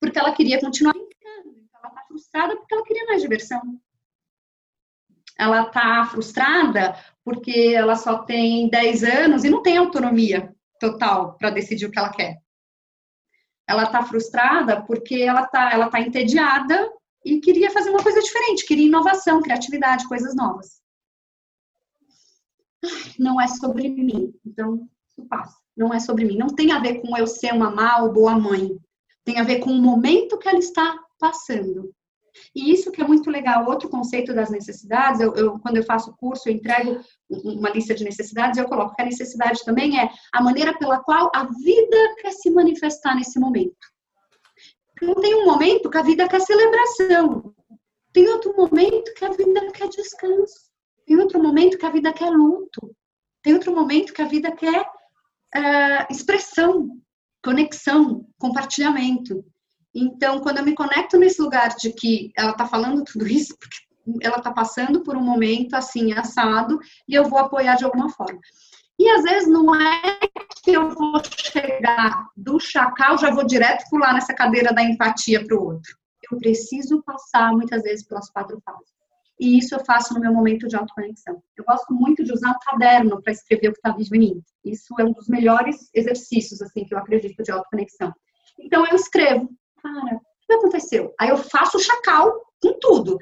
[0.00, 1.68] porque ela queria continuar brincando.
[1.74, 3.80] Ela está frustrada porque ela queria mais diversão
[5.38, 11.50] ela está frustrada porque ela só tem 10 anos e não tem autonomia total para
[11.50, 12.40] decidir o que ela quer.
[13.68, 16.90] Ela está frustrada porque ela está ela tá entediada
[17.24, 20.82] e queria fazer uma coisa diferente, queria inovação, criatividade, coisas novas.
[23.18, 25.61] Não é sobre mim, então isso passa.
[25.76, 26.36] Não é sobre mim.
[26.36, 28.76] Não tem a ver com eu ser uma má ou boa mãe.
[29.24, 31.92] Tem a ver com o momento que ela está passando.
[32.54, 36.16] E isso que é muito legal, outro conceito das necessidades, eu, eu, quando eu faço
[36.16, 40.42] curso, eu entrego uma lista de necessidades, eu coloco que a necessidade também é a
[40.42, 43.76] maneira pela qual a vida quer se manifestar nesse momento.
[45.20, 47.54] Tem um momento que a vida quer celebração,
[48.12, 50.70] tem outro momento que a vida quer descanso,
[51.06, 52.94] tem outro momento que a vida quer luto,
[53.42, 54.86] tem outro momento que a vida quer
[55.54, 56.88] uh, expressão,
[57.42, 59.44] conexão, compartilhamento.
[59.94, 63.76] Então, quando eu me conecto nesse lugar de que ela está falando tudo isso, porque
[64.22, 68.40] ela está passando por um momento assim, assado, e eu vou apoiar de alguma forma.
[68.98, 70.18] E às vezes não é
[70.62, 75.56] que eu vou chegar do chacal, já vou direto pular nessa cadeira da empatia para
[75.56, 75.96] o outro.
[76.30, 79.01] Eu preciso passar muitas vezes pelas quatro fases.
[79.42, 81.42] E isso eu faço no meu momento de autoconexão.
[81.56, 84.42] Eu gosto muito de usar um caderno para escrever o que está vivo em mim.
[84.64, 88.14] Isso é um dos melhores exercícios, assim, que eu acredito de autoconexão.
[88.60, 89.50] Então eu escrevo
[89.82, 91.12] cara, o que aconteceu?
[91.18, 93.18] Aí eu faço o chacal com tudo.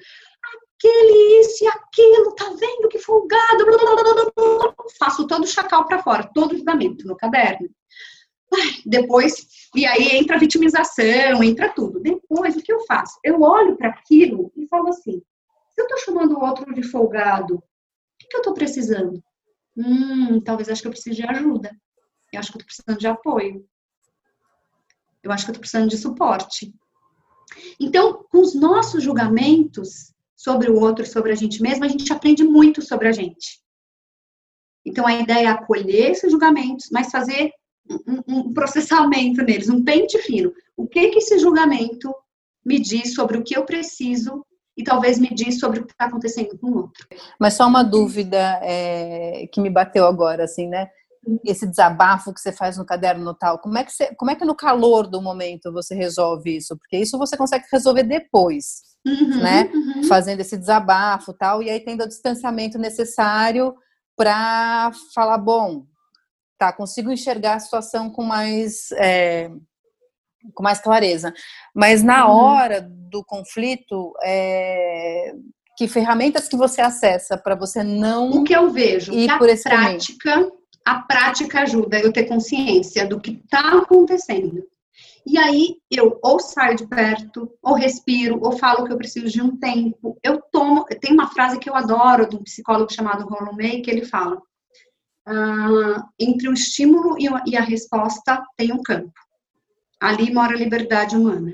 [0.77, 3.65] Aquele, isso e aquilo, tá vendo que folgado?
[3.65, 7.67] Blá, blá, blá, faço todo o chacal para fora, todo o julgamento no caderno.
[8.85, 11.99] Depois, e aí entra a vitimização, entra tudo.
[11.99, 13.19] Depois, o que eu faço?
[13.25, 15.23] Eu olho para aquilo e falo assim:
[15.81, 17.63] eu tô chamando o outro de folgado, o
[18.19, 19.23] que, que eu tô precisando?
[19.77, 21.71] Hum, talvez acho que eu precise de ajuda.
[22.33, 23.67] Eu acho que eu tô precisando de apoio.
[25.23, 26.73] Eu acho que eu estou precisando de suporte.
[27.79, 32.45] Então, com os nossos julgamentos sobre o outro, sobre a gente mesma, a gente aprende
[32.45, 33.61] muito sobre a gente.
[34.85, 37.53] Então, a ideia é acolher esses julgamentos, mas fazer
[38.07, 40.53] um, um processamento neles, um pente fino.
[40.77, 42.15] O que que esse julgamento
[42.65, 44.45] me diz sobre o que eu preciso
[44.81, 47.07] e talvez me diz sobre o que está acontecendo com o outro.
[47.39, 50.89] Mas só uma dúvida é, que me bateu agora, assim, né?
[51.45, 54.45] esse desabafo que você faz no caderno tal, como é que você, como é que
[54.45, 56.75] no calor do momento você resolve isso?
[56.79, 59.71] Porque isso você consegue resolver depois, uhum, né?
[59.73, 60.05] Uhum.
[60.05, 63.75] Fazendo esse desabafo tal, e aí tendo o distanciamento necessário
[64.17, 65.85] para falar, bom,
[66.59, 69.51] tá, consigo enxergar a situação com mais é,
[70.55, 71.33] com mais clareza.
[71.75, 72.35] Mas na uhum.
[72.35, 75.35] hora do conflito, é,
[75.81, 79.49] que ferramentas que você acessa para você não o que eu vejo ir que por
[79.49, 80.53] a esse prática caminho?
[80.87, 84.63] a prática ajuda eu ter consciência do que está acontecendo
[85.27, 89.41] e aí eu ou saio de perto ou respiro ou falo que eu preciso de
[89.41, 93.57] um tempo eu tomo tem uma frase que eu adoro de um psicólogo chamado Rollo
[93.57, 94.39] May que ele fala
[95.27, 99.13] ah, entre o estímulo e a resposta tem um campo
[100.01, 101.53] ali mora a liberdade humana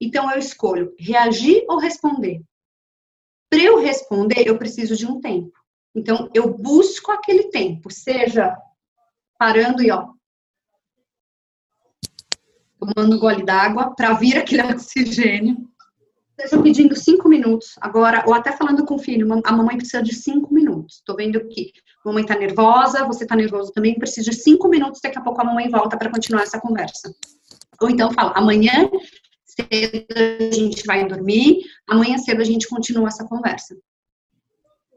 [0.00, 2.42] então eu escolho reagir ou responder
[3.48, 5.52] para eu responder, eu preciso de um tempo.
[5.94, 8.54] Então, eu busco aquele tempo, seja
[9.38, 10.08] parando e ó,
[12.78, 15.56] tomando um gole d'água para vir aquele oxigênio,
[16.38, 20.14] seja pedindo cinco minutos agora, ou até falando com o filho, a mamãe precisa de
[20.14, 20.96] cinco minutos.
[20.96, 21.72] Estou vendo que
[22.04, 25.40] a mamãe está nervosa, você está nervoso também, precisa de cinco minutos, daqui a pouco
[25.40, 27.14] a mamãe volta para continuar essa conversa.
[27.80, 28.88] Ou então fala, amanhã
[29.44, 33.76] cedo a gente vai dormir, amanhã cedo a gente continua essa conversa.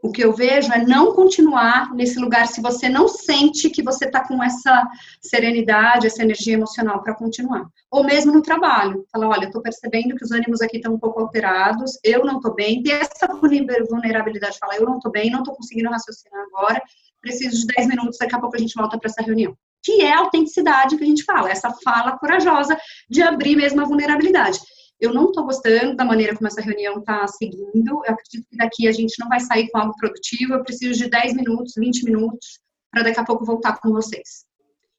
[0.02, 4.06] O que eu vejo é não continuar nesse lugar se você não sente que você
[4.06, 4.88] está com essa
[5.22, 7.68] serenidade, essa energia emocional para continuar.
[7.92, 9.06] Ou mesmo no trabalho.
[9.12, 12.56] Falar, olha, estou percebendo que os ânimos aqui estão um pouco alterados, eu não estou
[12.56, 16.82] bem, ter essa vulnerabilidade, falar, eu não estou bem, não estou conseguindo raciocinar agora,
[17.22, 20.14] preciso de 10 minutos, daqui a pouco a gente volta para essa reunião que é
[20.14, 22.78] a autenticidade que a gente fala, essa fala corajosa
[23.10, 24.60] de abrir mesmo a vulnerabilidade.
[25.00, 28.88] Eu não estou gostando da maneira como essa reunião está seguindo, eu acredito que daqui
[28.88, 32.60] a gente não vai sair com algo produtivo, eu preciso de 10 minutos, 20 minutos,
[32.92, 34.46] para daqui a pouco voltar com vocês.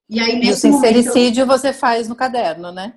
[0.08, 2.94] E aí, nesse e o sincericídio momento, você faz no caderno, né?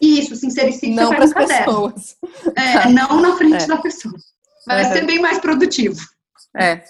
[0.00, 1.92] Isso, sincericídio não você faz no caderno.
[1.92, 2.16] Pessoas.
[2.56, 3.66] É, não na frente é.
[3.66, 4.14] da pessoa.
[4.66, 4.92] Vai uhum.
[4.92, 6.00] ser bem mais produtivo.
[6.54, 6.82] É.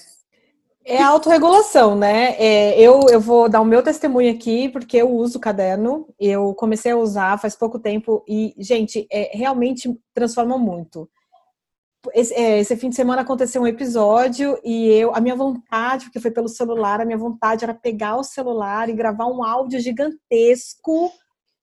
[0.88, 2.36] É a autorregulação, né?
[2.38, 6.06] É, eu, eu vou dar o meu testemunho aqui, porque eu uso o caderno.
[6.16, 11.10] Eu comecei a usar faz pouco tempo e, gente, é, realmente transforma muito.
[12.14, 16.20] Esse, é, esse, fim de semana aconteceu um episódio e eu, a minha vontade, porque
[16.20, 21.10] foi pelo celular, a minha vontade era pegar o celular e gravar um áudio gigantesco,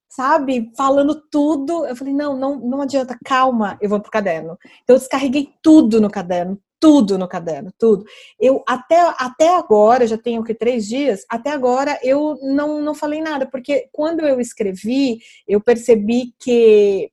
[0.09, 0.69] sabe?
[0.75, 1.85] Falando tudo.
[1.85, 4.57] Eu falei, não, não, não adianta, calma, eu vou pro caderno.
[4.83, 8.03] Então, eu descarreguei tudo no caderno, tudo no caderno, tudo.
[8.37, 13.21] Eu até, até agora, já tenho que três dias, até agora eu não, não falei
[13.21, 17.09] nada, porque quando eu escrevi, eu percebi que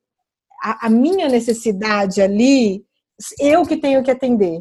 [0.60, 2.84] a, a minha necessidade ali,
[3.38, 4.60] eu que tenho que atender.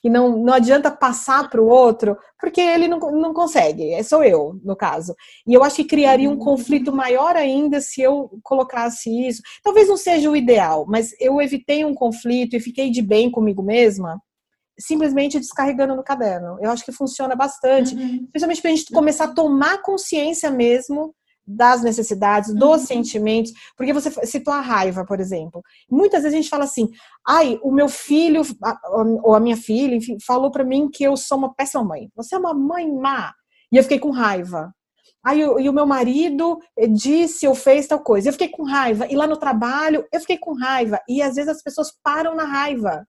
[0.00, 4.24] Que não, não adianta passar para o outro, porque ele não, não consegue, é sou
[4.24, 5.14] eu, no caso.
[5.46, 9.40] E eu acho que criaria um conflito maior ainda se eu colocasse isso.
[9.62, 13.62] Talvez não seja o ideal, mas eu evitei um conflito e fiquei de bem comigo
[13.62, 14.20] mesma
[14.78, 16.58] simplesmente descarregando no caderno.
[16.60, 18.26] Eu acho que funciona bastante, uhum.
[18.30, 21.14] principalmente para a gente começar a tomar consciência mesmo
[21.46, 22.86] das necessidades, dos uhum.
[22.86, 25.60] sentimentos, porque você citou a raiva, por exemplo.
[25.90, 26.88] Muitas vezes a gente fala assim:
[27.26, 28.42] ai, o meu filho
[29.22, 32.08] ou a minha filha, enfim, falou para mim que eu sou uma péssima mãe.
[32.14, 33.34] Você é uma mãe má.
[33.72, 34.72] E eu fiquei com raiva.
[35.24, 36.58] Aí, e o meu marido
[36.90, 38.28] disse ou fez tal coisa.
[38.28, 39.06] Eu fiquei com raiva.
[39.08, 41.00] E lá no trabalho, eu fiquei com raiva.
[41.08, 43.06] E às vezes as pessoas param na raiva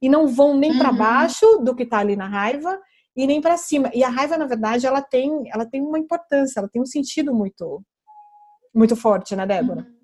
[0.00, 0.78] e não vão nem uhum.
[0.78, 2.78] para baixo do que está ali na raiva
[3.16, 3.90] e nem para cima.
[3.94, 7.34] E a raiva, na verdade, ela tem, ela tem uma importância, ela tem um sentido
[7.34, 7.82] muito,
[8.74, 9.80] muito forte, né, Débora?
[9.80, 9.96] Uhum.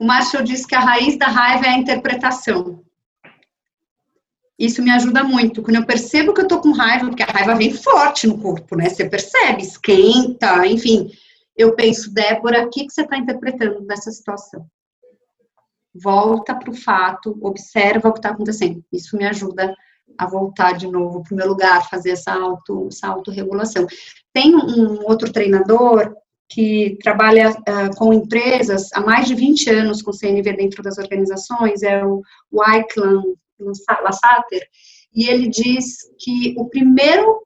[0.00, 2.82] O Marshall diz que a raiz da raiva é a interpretação.
[4.58, 5.62] Isso me ajuda muito.
[5.62, 8.74] Quando eu percebo que eu tô com raiva, porque a raiva vem forte no corpo,
[8.74, 8.88] né?
[8.88, 11.10] Você percebe, esquenta, enfim.
[11.56, 14.66] Eu penso, Débora, o que, que você está interpretando dessa situação?
[16.02, 18.84] Volta para o fato, observa o que está acontecendo.
[18.92, 19.74] Isso me ajuda
[20.16, 23.86] a voltar de novo para o meu lugar, fazer essa, auto, essa autorregulação.
[24.32, 26.14] Tem um outro treinador
[26.48, 31.82] que trabalha uh, com empresas há mais de 20 anos com CNV dentro das organizações,
[31.82, 33.22] é o Wyclan
[34.02, 34.66] Lassater,
[35.14, 37.42] e ele diz que o primeiro,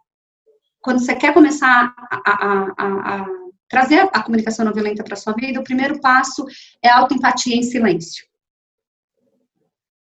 [0.80, 3.26] quando você quer começar a, a, a, a
[3.68, 6.44] trazer a comunicação não violenta para sua vida, o primeiro passo
[6.82, 8.24] é a autoempatia em silêncio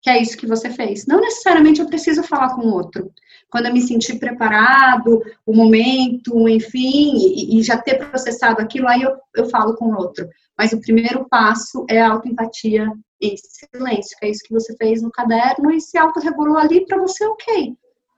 [0.03, 1.07] que é isso que você fez.
[1.07, 3.13] Não necessariamente eu preciso falar com o outro.
[3.51, 9.03] Quando eu me sentir preparado, o momento, enfim, e, e já ter processado aquilo, aí
[9.03, 10.29] eu, eu falo com o outro.
[10.57, 12.91] Mas o primeiro passo é a autoempatia
[13.21, 16.99] em silêncio, que é isso que você fez no caderno e se autorregulou ali para
[16.99, 17.77] você, ok,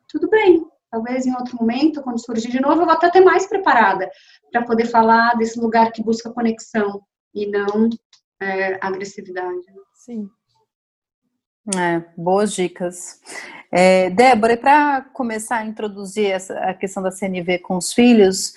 [0.08, 0.64] tudo bem.
[0.90, 4.08] Talvez em outro momento, quando surgir de novo, eu vou até ter mais preparada
[4.52, 7.00] para poder falar desse lugar que busca conexão
[7.34, 7.88] e não
[8.40, 9.64] é, agressividade.
[9.94, 10.28] Sim.
[11.76, 13.20] É, boas dicas.
[13.70, 18.54] É, Débora, para começar a introduzir essa, a questão da CNV com os filhos,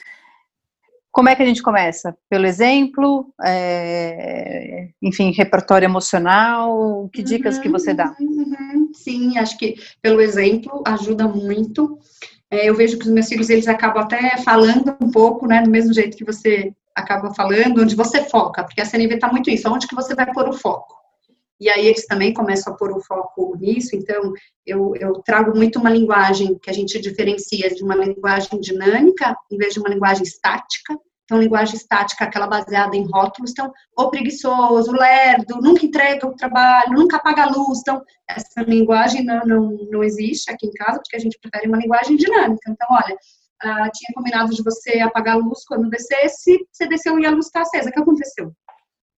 [1.12, 2.14] Como é que a gente começa?
[2.30, 3.34] Pelo exemplo?
[3.42, 7.10] É, enfim, repertório emocional?
[7.14, 8.14] Que dicas uhum, que você dá?
[8.20, 11.98] Uhum, sim, acho que pelo exemplo ajuda muito.
[12.52, 15.70] É, eu vejo que os meus filhos, eles acabam até falando um pouco, né, do
[15.70, 19.72] mesmo jeito que você acaba falando, onde você foca, porque a CNV está muito isso,
[19.72, 21.05] onde que você vai pôr o foco.
[21.60, 24.34] E aí eles também começam a pôr o foco nisso, então
[24.66, 29.58] eu, eu trago muito uma linguagem que a gente diferencia de uma linguagem dinâmica, em
[29.58, 34.92] vez de uma linguagem estática, então, linguagem estática, aquela baseada em rótulos, então, o preguiçoso,
[34.92, 37.80] o lerdo, nunca entrega o trabalho, nunca apaga a luz.
[37.80, 41.80] Então, essa linguagem não, não, não existe aqui em casa, porque a gente prefere uma
[41.80, 42.70] linguagem dinâmica.
[42.70, 43.18] Então, olha,
[43.64, 47.48] ah, tinha combinado de você apagar a luz quando descesse, você desceu e a luz
[47.48, 47.90] está acesa.
[47.90, 48.54] O que aconteceu?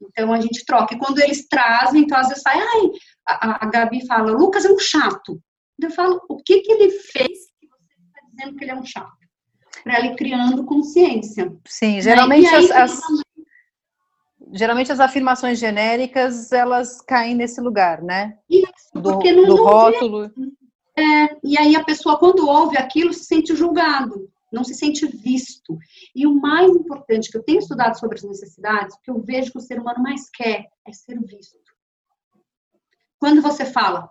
[0.02, 0.94] Então, a gente troca.
[0.94, 2.92] E quando eles trazem, então, às vezes sai, ai,
[3.28, 5.42] a, a Gabi fala, Lucas é um chato.
[5.82, 7.28] Eu falo, o que que ele fez
[7.60, 9.18] que você está dizendo que ele é um chato?
[9.84, 11.54] para ir criando consciência.
[11.66, 12.02] Sim, né?
[12.02, 13.02] geralmente aí, as, as,
[14.52, 18.38] geralmente as afirmações genéricas elas caem nesse lugar, né?
[18.50, 20.32] Isso, do, do rótulo.
[20.98, 25.78] É, e aí a pessoa quando ouve aquilo se sente julgado, não se sente visto.
[26.16, 29.58] E o mais importante que eu tenho estudado sobre as necessidades, que eu vejo que
[29.58, 31.58] o ser humano mais quer é ser visto.
[33.20, 34.10] Quando você fala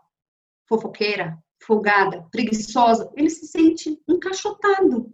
[0.68, 5.12] fofoqueira, folgada, preguiçosa, ele se sente encaixotado.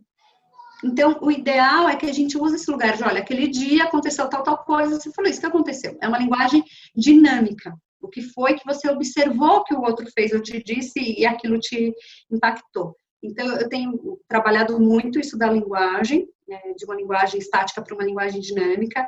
[0.84, 4.28] Então, o ideal é que a gente use esse lugar de, olha, aquele dia aconteceu
[4.28, 5.96] tal, tal coisa, você falou isso que aconteceu.
[6.00, 6.64] É uma linguagem
[6.94, 7.72] dinâmica.
[8.00, 11.60] O que foi que você observou que o outro fez, eu te disse e aquilo
[11.60, 11.94] te
[12.28, 12.96] impactou.
[13.22, 18.04] Então, eu tenho trabalhado muito isso da linguagem, né, de uma linguagem estática para uma
[18.04, 19.06] linguagem dinâmica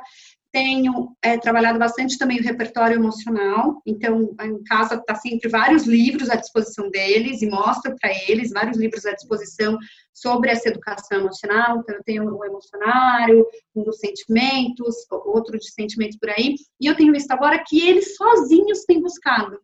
[0.55, 6.29] tenho é, trabalhado bastante também o repertório emocional, então em casa está sempre vários livros
[6.29, 9.77] à disposição deles e mostro para eles vários livros à disposição
[10.13, 11.79] sobre essa educação emocional.
[11.79, 13.45] Então eu tenho o emocionário,
[13.75, 18.15] um dos sentimentos, outro de sentimentos por aí, e eu tenho visto agora que eles
[18.15, 19.59] sozinhos têm buscado.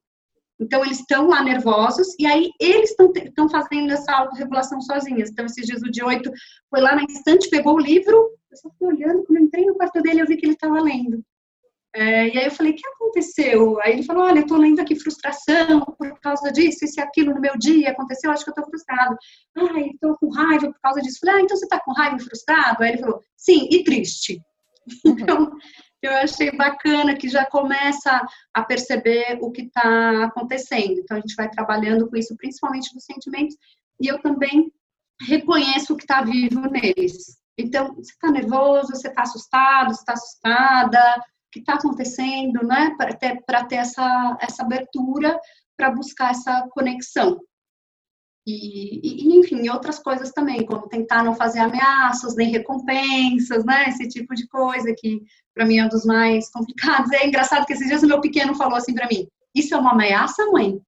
[0.62, 5.30] Então, eles estão lá nervosos e aí eles estão fazendo essa autorregulação sozinhos.
[5.30, 6.32] Então, esses dias o de oito
[6.70, 9.76] foi lá na estante, pegou o livro, eu só fui olhando, quando eu entrei no
[9.76, 11.24] quarto dele, eu vi que ele estava lendo.
[11.94, 13.82] É, e aí eu falei, o que aconteceu?
[13.82, 17.34] Aí ele falou, olha, eu tô lendo aqui frustração por causa disso, isso e aquilo
[17.34, 19.18] no meu dia aconteceu, acho que eu tô frustrado.
[19.58, 21.20] Ah, estou com raiva por causa disso.
[21.20, 22.82] Falei, ah, então você tá com raiva e frustrado?
[22.82, 24.42] Aí ele falou, sim, e triste.
[25.06, 25.16] Uhum.
[25.22, 25.52] Então,
[26.02, 31.00] eu achei bacana que já começa a perceber o que está acontecendo.
[31.00, 33.56] Então, a gente vai trabalhando com isso, principalmente nos sentimentos,
[34.00, 34.72] e eu também
[35.28, 37.40] reconheço o que está vivo neles.
[37.58, 42.96] Então, você está nervoso, você está assustado, você está assustada, o que está acontecendo, né?
[42.98, 45.40] Para ter, ter essa, essa abertura
[45.78, 47.40] para buscar essa conexão.
[48.46, 53.86] E, e, enfim, outras coisas também, como tentar não fazer ameaças, nem recompensas, né?
[53.88, 55.22] Esse tipo de coisa que
[55.54, 57.12] para mim é um dos mais complicados.
[57.12, 59.92] É engraçado que esses dias o meu pequeno falou assim para mim: Isso é uma
[59.92, 60.82] ameaça, mãe?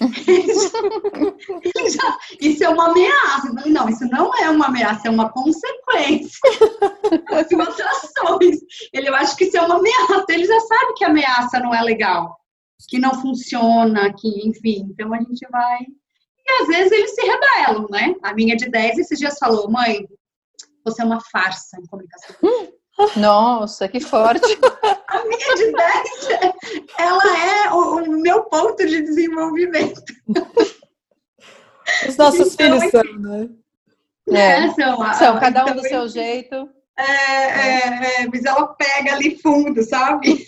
[0.00, 3.52] já, isso é uma ameaça.
[3.54, 6.40] Falei, não, isso não é uma ameaça, é uma consequência
[7.84, 8.58] ações.
[8.92, 10.26] Ele, eu acho que isso é uma ameaça.
[10.30, 12.36] Ele já sabe que ameaça não é legal,
[12.88, 14.88] que não funciona, que, enfim.
[14.90, 15.86] Então a gente vai
[16.46, 18.14] e às vezes eles se rebelam, né?
[18.22, 20.06] A minha de 10 esses dias falou, mãe,
[20.84, 22.36] você é uma farsa em comunicação.
[23.16, 24.56] Nossa, que forte!
[25.08, 26.28] a minha de 10,
[26.98, 30.02] ela é o, o meu ponto de desenvolvimento.
[32.08, 33.48] Os nossos então, filhos são, né?
[34.28, 36.68] É, são, são cada um então, do seu jeito.
[36.98, 40.46] É, é, é, mas ela pega ali fundo, sabe?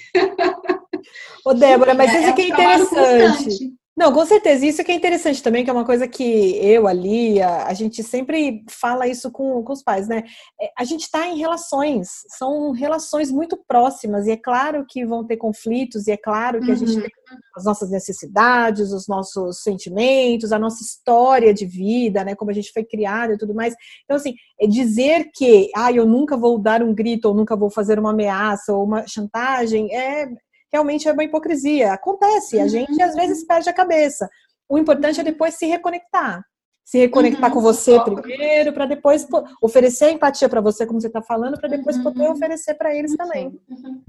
[1.44, 3.78] Ô, Débora, mas é, isso aqui é, é interessante.
[3.99, 4.64] Não, com certeza.
[4.64, 8.01] Isso que é interessante também, que é uma coisa que eu, a Lia, a gente
[8.05, 10.22] sempre fala isso com, com os pais, né?
[10.61, 15.26] É, a gente está em relações, são relações muito próximas, e é claro que vão
[15.26, 17.01] ter conflitos, e é claro que a gente uhum.
[17.01, 17.11] tem
[17.57, 22.36] as nossas necessidades, os nossos sentimentos, a nossa história de vida, né?
[22.36, 23.74] Como a gente foi criada e tudo mais.
[24.05, 27.68] Então, assim, é dizer que, ah, eu nunca vou dar um grito, ou nunca vou
[27.68, 30.28] fazer uma ameaça, ou uma chantagem, é
[30.73, 31.93] realmente é uma hipocrisia.
[31.93, 32.69] Acontece, a uhum.
[32.69, 34.29] gente às vezes perde a cabeça.
[34.69, 36.45] O importante é depois se reconectar.
[36.85, 37.55] Se reconectar uhum.
[37.55, 39.27] com você primeiro, para depois
[39.62, 42.05] oferecer empatia para você, como você está falando, para depois uhum.
[42.05, 43.59] poder oferecer para eles também.
[43.69, 44.03] Uhum.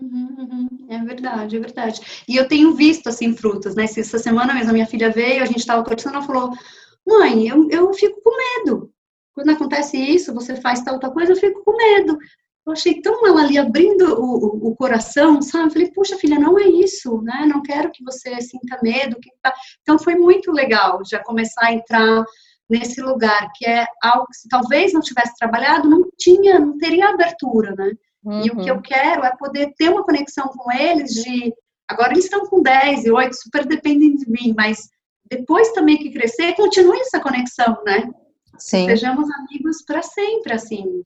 [0.00, 0.86] Uhum, uhum.
[0.88, 2.00] É verdade, é verdade.
[2.26, 3.84] E eu tenho visto, assim, frutos, né?
[3.84, 6.52] Essa semana mesmo a minha filha veio, a gente estava conversando, ela falou,
[7.06, 8.90] mãe, eu, eu fico com medo.
[9.34, 12.18] Quando acontece isso, você faz tal, tal coisa, eu fico com medo
[12.70, 15.66] eu achei tão ela ali abrindo o, o, coração, sabe?
[15.66, 17.44] Eu falei, puxa, filha, não é isso, né?
[17.46, 19.18] Não quero que você sinta medo.
[19.20, 19.52] Que tá...
[19.82, 22.24] Então foi muito legal já começar a entrar
[22.68, 27.08] nesse lugar, que é algo que se talvez não tivesse trabalhado, não tinha, não teria
[27.08, 27.92] abertura, né?
[28.24, 28.44] Uhum.
[28.44, 28.82] E o que eu uhum.
[28.82, 31.52] quero é poder ter uma conexão com eles de
[31.88, 34.88] agora eles estão com 10 e 8, super dependem de mim, mas
[35.28, 38.08] depois também que crescer, continue essa conexão, né?
[38.58, 38.86] Sim.
[38.86, 41.02] Sejamos amigos para sempre, assim.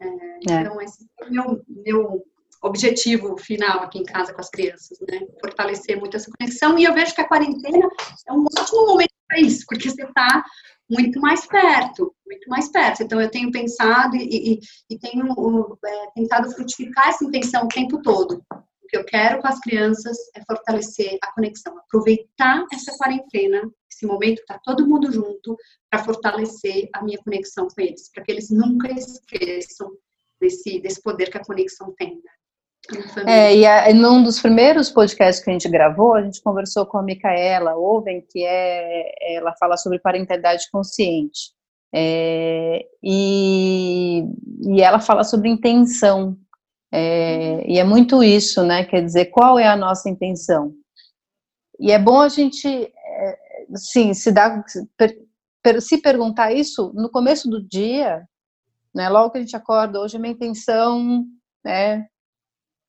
[0.00, 0.60] É, é.
[0.60, 2.24] Então, esse é o meu, meu
[2.62, 5.20] objetivo final aqui em casa com as crianças, né?
[5.40, 6.78] Fortalecer muito essa conexão.
[6.78, 7.88] E eu vejo que a quarentena
[8.26, 10.44] é um ótimo momento para isso, porque você está
[10.90, 13.02] muito mais perto, muito mais perto.
[13.02, 18.00] Então, eu tenho pensado e, e, e tenho é, tentado frutificar essa intenção o tempo
[18.02, 18.42] todo.
[18.88, 24.06] O que eu quero com as crianças é fortalecer a conexão, aproveitar essa quarentena, esse
[24.06, 25.54] momento que está todo mundo junto,
[25.90, 29.90] para fortalecer a minha conexão com eles, para que eles nunca esqueçam
[30.40, 32.14] desse, desse poder que a conexão tem.
[32.14, 33.26] Né?
[33.26, 36.96] É, e a, num dos primeiros podcasts que a gente gravou, a gente conversou com
[36.96, 41.52] a Micaela Oven, que é, ela fala sobre parentalidade consciente.
[41.94, 44.24] É, e,
[44.62, 46.38] e ela fala sobre intenção.
[46.92, 48.84] É, e é muito isso, né?
[48.84, 50.72] Quer dizer, qual é a nossa intenção?
[51.78, 53.38] E é bom a gente, é,
[53.74, 54.64] sim, se dar,
[55.80, 58.26] se perguntar isso no começo do dia,
[58.94, 59.08] né?
[59.08, 61.24] Logo que a gente acorda, hoje a minha intenção
[61.66, 62.04] é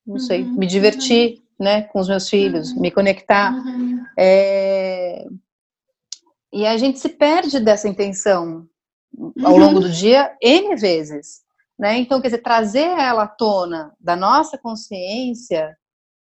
[0.09, 1.65] não uhum, sei, me divertir, uhum.
[1.65, 2.81] né, com os meus filhos, uhum.
[2.81, 3.53] me conectar.
[3.53, 4.03] Uhum.
[4.17, 5.27] É...
[6.51, 8.67] E a gente se perde dessa intenção
[9.43, 9.81] ao longo uhum.
[9.81, 11.41] do dia N vezes,
[11.80, 11.97] né?
[11.97, 15.77] Então, quer dizer, trazer ela à tona da nossa consciência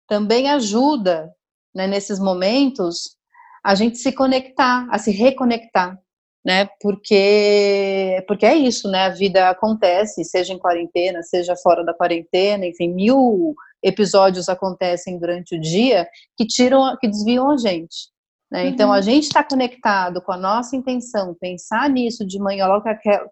[0.08, 1.32] também ajuda,
[1.74, 3.16] né, nesses momentos,
[3.64, 5.98] a gente se conectar, a se reconectar
[6.46, 6.68] né?
[6.80, 9.06] Porque porque é isso, né?
[9.06, 15.56] A vida acontece, seja em quarentena, seja fora da quarentena, enfim, mil episódios acontecem durante
[15.56, 18.10] o dia que tiram, que desviam a gente.
[18.50, 18.64] Né?
[18.64, 18.68] Uhum.
[18.68, 22.84] Então a gente está conectado com a nossa intenção, pensar nisso de manhã logo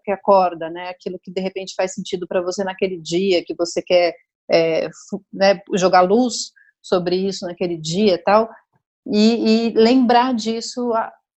[0.03, 0.89] que acorda, né?
[0.89, 4.13] Aquilo que de repente faz sentido para você naquele dia, que você quer
[4.51, 4.89] é,
[5.33, 6.51] né, jogar luz
[6.81, 8.49] sobre isso naquele dia, tal.
[9.07, 10.91] E, e lembrar disso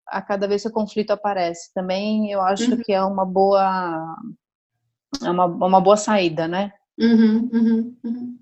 [0.08, 1.72] a cada vez que o conflito aparece.
[1.74, 2.80] Também eu acho uhum.
[2.82, 4.16] que é uma boa
[5.22, 6.72] é uma, uma boa saída, né?
[6.98, 8.38] Uhum, uhum, uhum.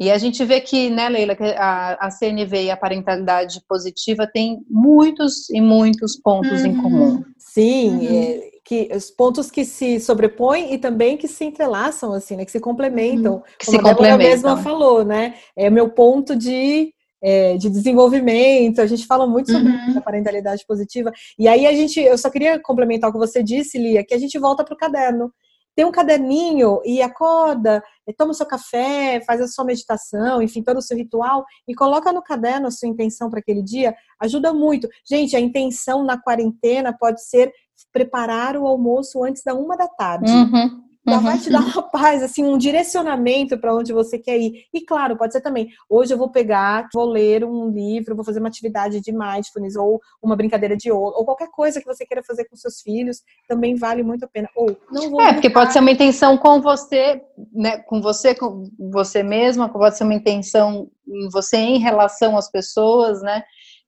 [0.00, 4.26] E a gente vê que, né, Leila, que a, a CNV e a parentalidade positiva
[4.26, 7.10] têm muitos e muitos pontos em comum.
[7.10, 7.24] Uhum.
[7.36, 8.22] Sim, uhum.
[8.22, 12.52] é, que os pontos que se sobrepõem e também que se entrelaçam, assim, né, que
[12.52, 13.34] se complementam.
[13.34, 13.42] Uhum.
[13.58, 14.18] Que como se a complementam.
[14.18, 15.34] mesma falou, né?
[15.56, 16.92] É meu ponto de
[17.22, 19.98] é, de desenvolvimento, a gente fala muito sobre uhum.
[19.98, 21.12] a parentalidade positiva.
[21.38, 24.18] E aí a gente, eu só queria complementar o que você disse, Lia, que a
[24.18, 25.32] gente volta para o caderno.
[25.78, 27.80] Tem um caderninho e acorda,
[28.16, 32.12] toma o seu café, faz a sua meditação, enfim, todo o seu ritual e coloca
[32.12, 34.88] no caderno a sua intenção para aquele dia, ajuda muito.
[35.08, 37.52] Gente, a intenção na quarentena pode ser
[37.92, 40.28] preparar o almoço antes da uma da tarde.
[40.32, 41.22] Uhum já uhum.
[41.22, 44.64] vai te dar uma paz, assim, um direcionamento para onde você quer ir.
[44.72, 48.38] E claro, pode ser também, hoje eu vou pegar, vou ler um livro, vou fazer
[48.38, 52.22] uma atividade de mindfulness ou uma brincadeira de ou, ou qualquer coisa que você queira
[52.22, 54.48] fazer com seus filhos, também vale muito a pena.
[54.56, 58.64] Ou não vou É, porque pode ser uma intenção com você, né, com você, com
[58.90, 63.42] você mesma, pode ser uma intenção em você em relação às pessoas, né?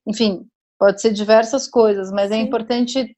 [0.07, 0.45] Enfim,
[0.79, 2.39] pode ser diversas coisas, mas é Sim.
[2.39, 3.15] é importante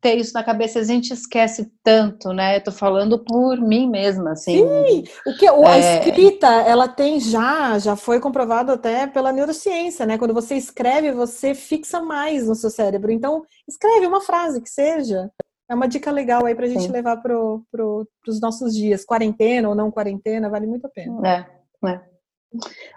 [0.00, 2.56] ter isso na cabeça, a gente esquece tanto, né?
[2.56, 4.58] Eu tô falando por mim mesma, assim.
[4.58, 5.98] Sim, o que a é...
[5.98, 10.16] escrita, ela tem já, já foi comprovado até pela neurociência, né?
[10.16, 13.10] Quando você escreve, você fixa mais no seu cérebro.
[13.10, 15.30] Então, escreve uma frase que seja.
[15.70, 16.92] É uma dica legal aí pra gente Sim.
[16.92, 19.04] levar pro, pro, pros nossos dias.
[19.04, 21.28] Quarentena ou não quarentena, vale muito a pena.
[21.28, 22.00] É, é.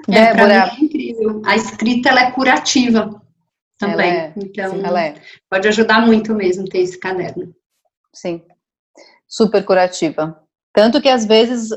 [0.09, 0.71] É, Débora.
[0.79, 1.41] É incrível.
[1.45, 3.20] A escrita, ela é curativa
[3.81, 4.11] também.
[4.11, 5.15] É, então, sim, é.
[5.49, 7.53] pode ajudar muito mesmo ter esse caderno.
[8.13, 8.41] Sim,
[9.27, 10.41] super curativa.
[10.73, 11.69] Tanto que às vezes,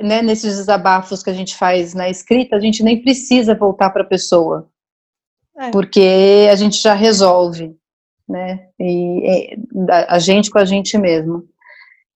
[0.00, 4.02] né, nesses desabafos que a gente faz na escrita, a gente nem precisa voltar para
[4.02, 4.68] a pessoa,
[5.58, 5.70] é.
[5.70, 7.76] porque a gente já resolve,
[8.28, 8.68] né?
[8.78, 9.56] E, e,
[10.08, 11.48] a gente com a gente mesmo.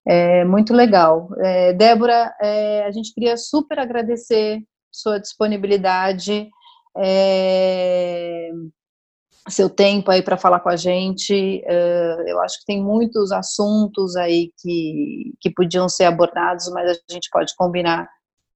[0.07, 1.29] É muito legal.
[1.39, 4.61] É, Débora, é, a gente queria super agradecer
[4.91, 6.49] sua disponibilidade.
[6.97, 8.51] É,
[9.51, 11.63] seu tempo aí para falar com a gente.
[12.27, 17.29] Eu acho que tem muitos assuntos aí que, que podiam ser abordados, mas a gente
[17.31, 18.09] pode combinar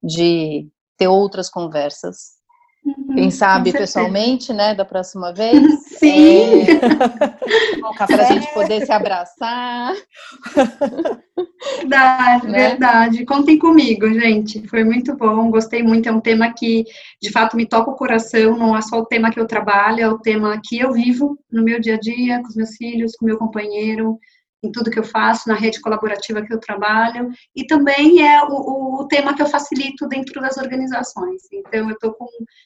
[0.03, 2.34] de ter outras conversas.
[2.85, 5.59] Uhum, Quem sabe pessoalmente, né, da próxima vez.
[5.99, 6.62] Sim.
[6.62, 9.95] É, para a gente poder se abraçar.
[11.80, 12.68] Verdade, né?
[12.68, 13.24] verdade.
[13.24, 14.66] Contem comigo, gente.
[14.68, 16.09] Foi muito bom, gostei muito.
[16.09, 16.85] É um tema que,
[17.20, 18.57] de fato, me toca o coração.
[18.57, 21.62] Não é só o tema que eu trabalho, é o tema que eu vivo no
[21.64, 24.18] meu dia a dia, com os meus filhos, com o meu companheiro
[24.65, 29.01] em tudo que eu faço, na rede colaborativa que eu trabalho, e também é o,
[29.01, 31.43] o tema que eu facilito dentro das organizações.
[31.53, 32.17] Então, eu estou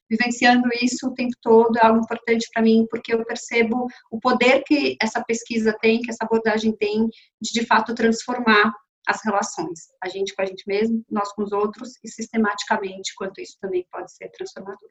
[0.09, 4.63] vivenciando isso o tempo todo, é algo importante para mim, porque eu percebo o poder
[4.65, 7.09] que essa pesquisa tem, que essa abordagem tem,
[7.41, 8.73] de de fato transformar
[9.07, 13.41] as relações, a gente com a gente mesmo, nós com os outros, e sistematicamente, quanto
[13.41, 14.91] isso também pode ser transformador.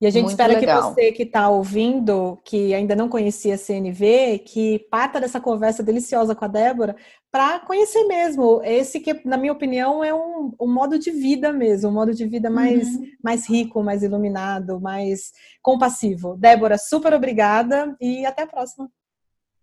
[0.00, 0.94] E a gente Muito espera legal.
[0.94, 5.82] que você que está ouvindo, que ainda não conhecia a CNV, que parta dessa conversa
[5.82, 6.94] deliciosa com a Débora
[7.32, 11.90] para conhecer mesmo esse que, na minha opinião, é um, um, modo de vida mesmo,
[11.90, 13.06] um modo de vida mais, uhum.
[13.22, 16.36] mais rico, mais iluminado, mais compassivo.
[16.36, 18.88] Débora, super obrigada e até a próxima.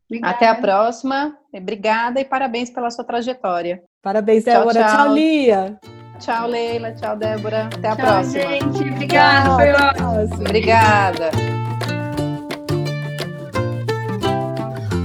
[0.08, 0.36] Obrigada.
[0.36, 1.38] Até a próxima.
[1.54, 3.82] Obrigada e parabéns pela sua trajetória.
[4.02, 4.74] Parabéns, Débora.
[4.74, 5.06] Tchau, tchau.
[5.06, 5.80] tchau Lia.
[6.20, 6.92] Tchau, Leila.
[6.92, 7.70] Tchau, Débora.
[7.74, 8.44] Até a tchau, próxima.
[8.44, 9.46] Gente, obrigada.
[9.46, 10.42] Tchau, foi ótimo.
[10.42, 11.32] Obrigada.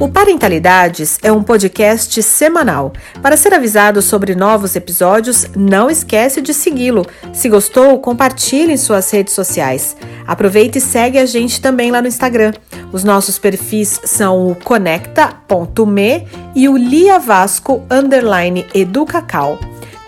[0.01, 2.91] O Parentalidades é um podcast semanal.
[3.21, 7.05] Para ser avisado sobre novos episódios, não esquece de segui-lo.
[7.35, 9.95] Se gostou, compartilhe em suas redes sociais.
[10.27, 12.53] Aproveite e segue a gente também lá no Instagram.
[12.91, 19.59] Os nossos perfis são o conecta.me e o liavasco underline educacau.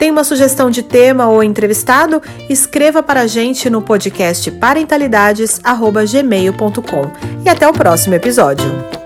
[0.02, 2.20] Tem uma sugestão de tema ou entrevistado?
[2.50, 7.12] Escreva para a gente no podcast parentalidades@gmail.com.
[7.44, 9.01] E até o próximo episódio.